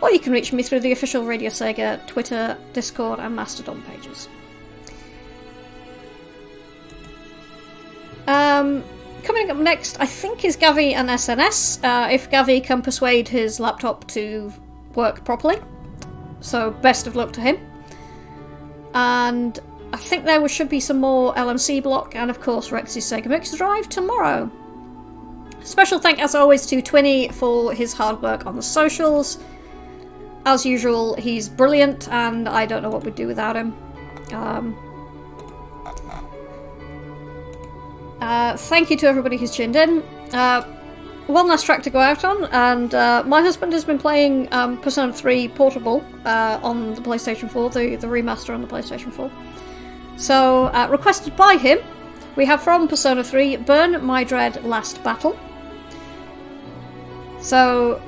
Or 0.00 0.10
you 0.10 0.18
can 0.18 0.32
reach 0.32 0.52
me 0.52 0.62
through 0.62 0.80
the 0.80 0.92
official 0.92 1.24
Radio 1.24 1.50
Sega 1.50 2.06
Twitter, 2.06 2.56
Discord, 2.72 3.20
and 3.20 3.34
Mastodon 3.34 3.82
pages. 3.82 4.28
Um, 8.26 8.84
coming 9.22 9.50
up 9.50 9.56
next, 9.56 10.00
I 10.00 10.06
think, 10.06 10.44
is 10.44 10.56
Gavi 10.56 10.94
and 10.94 11.08
SNS. 11.08 11.82
Uh, 11.84 12.10
if 12.10 12.30
Gavi 12.30 12.62
can 12.62 12.82
persuade 12.82 13.28
his 13.28 13.60
laptop 13.60 14.06
to 14.08 14.52
work 14.94 15.24
properly. 15.24 15.56
So, 16.40 16.70
best 16.70 17.06
of 17.06 17.16
luck 17.16 17.32
to 17.34 17.40
him. 17.40 17.58
And 18.94 19.58
I 19.92 19.96
think 19.96 20.24
there 20.24 20.46
should 20.48 20.68
be 20.68 20.80
some 20.80 21.00
more 21.00 21.34
LMC 21.34 21.82
block, 21.82 22.14
and 22.14 22.30
of 22.30 22.40
course, 22.40 22.70
Rex's 22.70 23.04
Sega 23.04 23.26
Mix 23.26 23.52
Drive 23.52 23.88
tomorrow. 23.88 24.50
Special 25.62 25.98
thank, 25.98 26.20
as 26.20 26.34
always, 26.34 26.66
to 26.66 26.82
Twinny 26.82 27.32
for 27.32 27.72
his 27.72 27.92
hard 27.94 28.20
work 28.20 28.46
on 28.46 28.56
the 28.56 28.62
socials. 28.62 29.38
As 30.46 30.66
usual, 30.66 31.14
he's 31.14 31.48
brilliant, 31.48 32.08
and 32.08 32.48
I 32.48 32.66
don't 32.66 32.82
know 32.82 32.90
what 32.90 33.04
we'd 33.04 33.14
do 33.14 33.26
without 33.26 33.56
him. 33.56 33.74
Um, 34.32 34.76
uh, 38.20 38.56
thank 38.56 38.90
you 38.90 38.96
to 38.98 39.06
everybody 39.06 39.38
who's 39.38 39.52
tuned 39.52 39.76
in. 39.76 40.02
Uh, 40.32 40.62
one 41.26 41.48
last 41.48 41.64
track 41.64 41.82
to 41.84 41.90
go 41.90 41.98
out 41.98 42.24
on, 42.24 42.44
and 42.52 42.94
uh, 42.94 43.22
my 43.26 43.40
husband 43.40 43.72
has 43.72 43.84
been 43.84 43.98
playing 43.98 44.52
um, 44.52 44.76
Persona 44.78 45.12
3 45.12 45.48
Portable 45.48 46.04
uh, 46.26 46.60
on 46.62 46.94
the 46.94 47.00
PlayStation 47.00 47.50
4, 47.50 47.70
the, 47.70 47.96
the 47.96 48.06
remaster 48.06 48.54
on 48.54 48.60
the 48.60 48.66
PlayStation 48.66 49.10
4. 49.10 49.30
So, 50.16 50.66
uh, 50.66 50.88
requested 50.90 51.34
by 51.36 51.56
him, 51.56 51.78
we 52.36 52.44
have 52.44 52.62
from 52.62 52.88
Persona 52.88 53.24
3 53.24 53.56
Burn 53.58 54.04
My 54.04 54.24
Dread 54.24 54.62
Last 54.64 55.02
Battle. 55.02 55.38
So, 57.40 58.02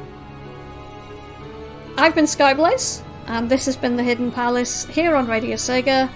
I've 1.98 2.14
been 2.14 2.26
Skyblaze, 2.26 3.02
and 3.26 3.48
this 3.48 3.64
has 3.66 3.76
been 3.76 3.96
the 3.96 4.02
Hidden 4.02 4.30
Palace 4.30 4.84
here 4.86 5.16
on 5.16 5.26
Radio 5.26 5.56
Sega. 5.56 6.10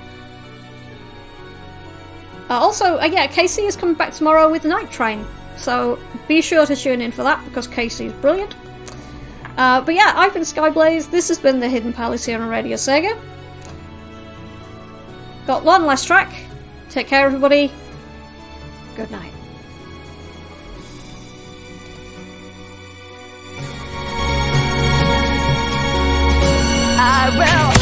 Uh, 2.51 2.55
also, 2.55 2.99
uh, 2.99 3.05
yeah, 3.05 3.27
Casey 3.27 3.63
is 3.63 3.77
coming 3.77 3.95
back 3.95 4.13
tomorrow 4.13 4.51
with 4.51 4.65
Night 4.65 4.91
Train, 4.91 5.25
so 5.57 5.99
be 6.29 6.43
sure 6.43 6.67
to 6.67 6.77
tune 6.77 7.01
in 7.01 7.13
for 7.13 7.23
that 7.23 7.43
because 7.47 7.67
Casey 7.67 8.07
is 8.07 8.13
brilliant. 8.15 8.55
Uh, 9.57 9.81
but 9.81 9.95
yeah, 9.95 10.13
I've 10.17 10.35
been 10.35 10.43
Skyblaze. 10.43 11.11
This 11.11 11.29
has 11.29 11.39
been 11.39 11.61
the 11.61 11.69
Hidden 11.69 11.93
Palace 11.93 12.25
here 12.25 12.41
on 12.41 12.49
Radio 12.49 12.77
Sega. 12.77 13.19
Got 15.47 15.65
one 15.65 15.87
last 15.87 16.07
track. 16.07 16.33
Take 16.91 17.07
care, 17.07 17.27
everybody. 17.27 17.73
Good 18.97 19.11
night. 19.11 19.33
I 27.03 27.31
will. 27.31 27.80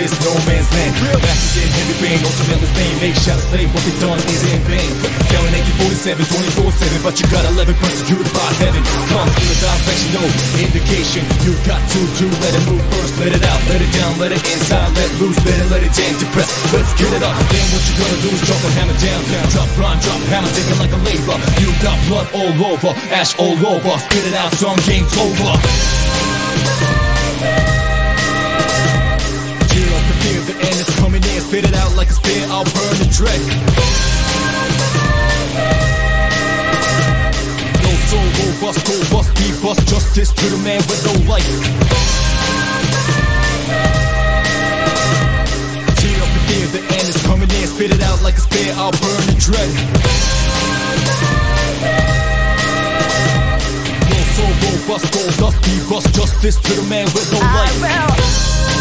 It's 0.00 0.16
no 0.24 0.32
man's 0.48 0.68
land. 0.72 0.92
Masters 1.20 1.60
in 1.60 1.68
heavy 1.76 1.96
rain, 2.00 2.20
ultimately. 2.24 2.88
They 3.00 3.12
shot 3.20 3.36
a 3.36 3.44
slave, 3.52 3.68
what 3.72 3.84
they 3.84 3.94
done 4.00 4.20
is 4.32 4.42
in 4.48 4.60
vain. 4.64 4.90
Down 5.28 5.44
in 5.44 5.52
1847, 5.76 6.24
24 6.56 6.72
7, 6.72 7.04
but 7.04 7.14
you 7.20 7.26
got 7.28 7.44
11 7.52 7.76
persecuted 7.76 8.28
by 8.32 8.48
heaven. 8.60 8.80
Comes 9.12 9.32
to 9.36 9.44
the 9.44 9.56
direction, 9.60 10.08
no 10.16 10.24
indication. 10.56 11.22
You 11.44 11.52
got 11.68 11.80
to 11.84 12.00
do, 12.16 12.26
let 12.40 12.52
it 12.56 12.64
move 12.64 12.84
first, 12.96 13.12
let 13.20 13.32
it 13.36 13.44
out, 13.44 13.60
let 13.68 13.80
it 13.84 13.92
down, 13.92 14.12
let 14.16 14.32
it 14.32 14.40
inside, 14.40 14.88
let 14.96 15.10
loose, 15.20 15.36
let 15.44 15.58
it, 15.60 15.68
let 15.68 15.82
it 15.84 15.92
in, 15.92 16.12
depress. 16.16 16.48
Let's 16.72 16.92
get 16.96 17.12
it 17.12 17.22
up. 17.22 17.36
Then 17.52 17.64
what 17.76 17.82
you 17.84 17.94
gonna 18.00 18.20
do 18.24 18.30
is 18.32 18.40
drop 18.48 18.60
the 18.64 18.72
hammer 18.80 18.96
down, 18.96 19.20
down. 19.28 19.46
Drop, 19.52 19.68
rhyme, 19.76 20.00
drop, 20.00 20.20
hammer, 20.32 20.50
take 20.56 20.68
it 20.70 20.78
like 20.80 20.92
a 20.96 21.00
labor. 21.04 21.36
You 21.60 21.68
got 21.84 21.96
blood 22.08 22.26
all 22.32 22.56
over, 22.72 22.90
ash 23.12 23.36
all 23.36 23.58
over. 23.58 23.92
Spit 24.08 24.24
it 24.32 24.36
out, 24.36 24.52
some 24.56 24.80
game's 24.88 25.12
over. 25.20 25.52
Tear 30.20 30.36
up 30.36 30.44
the 30.44 30.50
fear, 30.50 30.54
the 30.54 30.56
end 30.66 30.76
is 30.80 30.90
coming 31.00 31.22
in. 31.22 31.40
Spit 31.40 31.64
it 31.64 31.74
out 31.74 31.96
like 31.96 32.08
a 32.08 32.12
spear, 32.12 32.46
I'll 32.48 32.64
burn 32.64 32.96
the 33.00 33.08
dread. 33.10 33.40
No 37.80 37.90
soul, 38.08 38.28
robust, 38.40 38.86
go 38.86 38.96
bust, 39.10 39.30
be 39.36 39.48
bust. 39.62 39.86
Justice 39.88 40.32
to 40.32 40.46
the 40.50 40.58
man 40.58 40.80
with 40.88 41.04
no 41.04 41.12
life. 41.28 41.46
Tear 45.96 46.18
up 46.20 46.30
the 46.36 46.42
fear, 46.48 46.66
the 46.68 46.82
end 46.84 47.08
is 47.08 47.22
coming 47.22 47.50
in. 47.50 47.66
Spit 47.66 47.90
it 47.90 48.02
out 48.02 48.22
like 48.22 48.36
a 48.36 48.40
spear, 48.40 48.72
I'll 48.76 48.92
burn 48.92 49.24
the 49.26 49.36
dread. 49.40 49.70
No 54.10 54.18
soul, 54.36 54.52
robust, 54.68 55.06
go 55.12 55.22
dust, 55.40 55.58
be 55.64 55.80
bust. 55.88 56.14
Justice 56.14 56.56
to 56.60 56.72
the 56.74 56.86
man 56.88 57.06
with 57.14 57.32
no 57.32 57.38
life. 57.38 58.79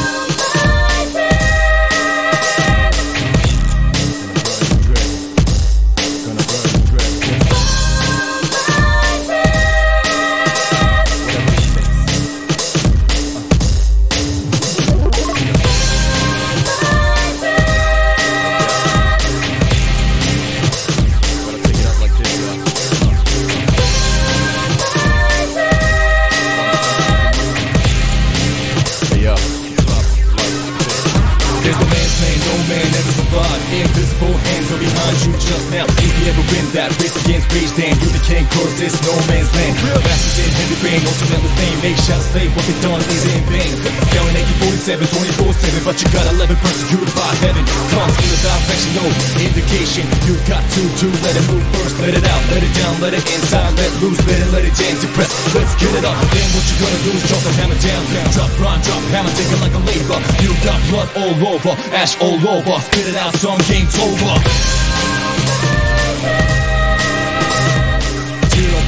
Invisible 33.72 34.34
hands 34.34 34.59
are 34.70 34.78
behind 34.78 35.17
you 35.26 35.34
just 35.41 35.65
now. 35.74 35.86
If 35.97 36.13
you 36.22 36.30
ever 36.30 36.45
been 36.53 36.67
that 36.78 36.93
race 37.01 37.17
against 37.26 37.49
rage, 37.49 37.74
then 37.74 37.89
you 37.97 38.09
the 38.13 38.22
king, 38.22 38.45
cause 38.53 38.78
it's 38.78 39.01
no 39.01 39.13
man's 39.26 39.49
land. 39.57 39.74
Masters 40.05 40.45
in 40.45 40.51
heavy 40.53 40.78
rain, 40.86 41.01
ultimately 41.09 41.49
fame. 41.57 41.80
They 41.82 41.95
shall 42.05 42.22
slave, 42.22 42.53
what 42.53 42.65
they 42.70 42.78
done 42.86 43.01
is 43.01 43.26
in 43.34 43.41
vain. 43.49 43.74
Down 44.13 44.30
in 44.30 44.38
1847, 44.70 45.09
24 45.09 45.57
7, 45.57 45.88
but 45.88 45.95
you 45.97 46.07
got 46.13 46.26
11 46.38 46.53
persecuted 46.61 47.09
by 47.17 47.32
heaven. 47.41 47.63
Comes 47.65 48.13
to 48.13 48.26
the 48.30 48.39
direction, 48.45 48.91
no 48.93 49.05
indication. 49.41 50.05
You 50.30 50.38
got 50.45 50.61
to 50.61 50.82
do, 51.01 51.07
let 51.26 51.34
it 51.34 51.45
move 51.49 51.65
first, 51.74 51.95
let 52.03 52.13
it 52.13 52.26
out, 52.30 52.43
let 52.53 52.61
it 52.61 52.74
down, 52.78 52.93
let 53.01 53.13
it 53.17 53.26
inside, 53.26 53.74
let 53.74 53.89
loose, 54.05 54.22
let 54.30 54.38
it, 54.38 54.49
let 54.53 54.63
it 54.70 54.76
dance, 54.78 55.01
depress. 55.01 55.34
Let's 55.57 55.74
get 55.82 55.97
it 55.97 56.05
up. 56.05 56.13
Then 56.30 56.45
what 56.53 56.65
you 56.70 56.76
gonna 56.78 57.01
do 57.09 57.11
is 57.17 57.26
drop 57.26 57.41
the 57.41 57.53
hammer 57.57 57.80
down, 57.82 58.03
drop, 58.38 58.51
rhyme, 58.61 58.82
drop, 58.86 59.01
hammer, 59.09 59.34
take 59.34 59.49
it 59.49 59.61
like 59.65 59.74
a 59.74 59.82
labor. 59.82 60.20
You 60.45 60.53
got 60.61 60.78
blood 60.93 61.09
all 61.17 61.57
over, 61.57 61.74
ash 61.89 62.13
all 62.22 62.38
over, 62.38 62.76
spit 62.86 63.09
it 63.09 63.17
out, 63.17 63.34
some 63.41 63.57
game's 63.65 63.97
over. 63.97 64.59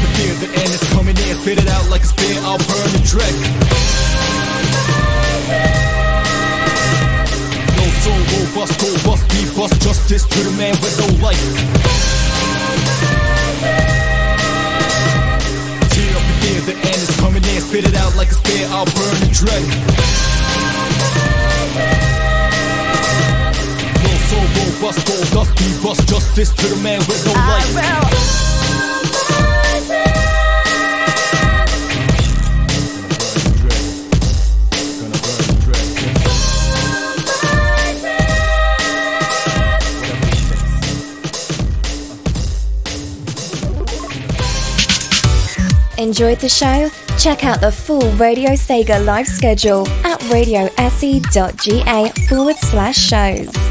The 0.01 0.07
fear, 0.17 0.33
the 0.41 0.49
end 0.57 0.71
is 0.73 0.83
coming 0.93 1.17
in, 1.17 1.35
spit 1.35 1.57
it 1.59 1.67
out 1.67 1.89
like 1.89 2.01
a 2.01 2.05
spear, 2.05 2.39
I'll 2.41 2.57
burn 2.57 2.89
the 2.95 3.01
dread. 3.05 3.35
No 7.77 7.85
soul, 8.01 8.21
robust, 8.33 8.79
go 8.81 8.89
bust, 9.05 9.23
be 9.29 9.45
bust, 9.55 9.81
justice 9.81 10.25
to 10.25 10.39
the 10.43 10.51
man 10.57 10.73
with 10.81 10.97
no 10.97 11.07
life. 11.21 11.37
Tear 15.93 16.15
up 16.17 16.25
the 16.41 16.51
the 16.65 16.75
end 16.75 17.01
is 17.01 17.11
coming 17.19 17.43
in, 17.43 17.61
spit 17.61 17.85
it 17.85 17.95
out 17.95 18.15
like 18.15 18.29
a 18.29 18.33
spear, 18.33 18.67
I'll 18.71 18.85
burn 18.85 19.19
the 19.21 19.29
dread. 19.33 19.65
Soul, 24.31 24.39
robust, 24.39 25.07
go 25.07 25.43
dust, 25.43 25.83
bust, 25.83 26.07
justice 26.07 26.53
to 26.53 26.67
the 26.67 26.77
man 26.81 26.99
with 26.99 27.25
no 27.25 27.33
life. 27.33 28.21
Enjoyed 45.97 46.39
the 46.39 46.47
show? 46.47 46.89
Check 47.17 47.43
out 47.43 47.59
the 47.59 47.71
full 47.71 48.09
Radio 48.13 48.51
Sega 48.51 49.05
live 49.05 49.27
schedule 49.27 49.85
at 50.05 50.21
radiose.ga 50.21 52.09
forward 52.29 52.55
slash 52.55 52.95
shows. 52.95 53.70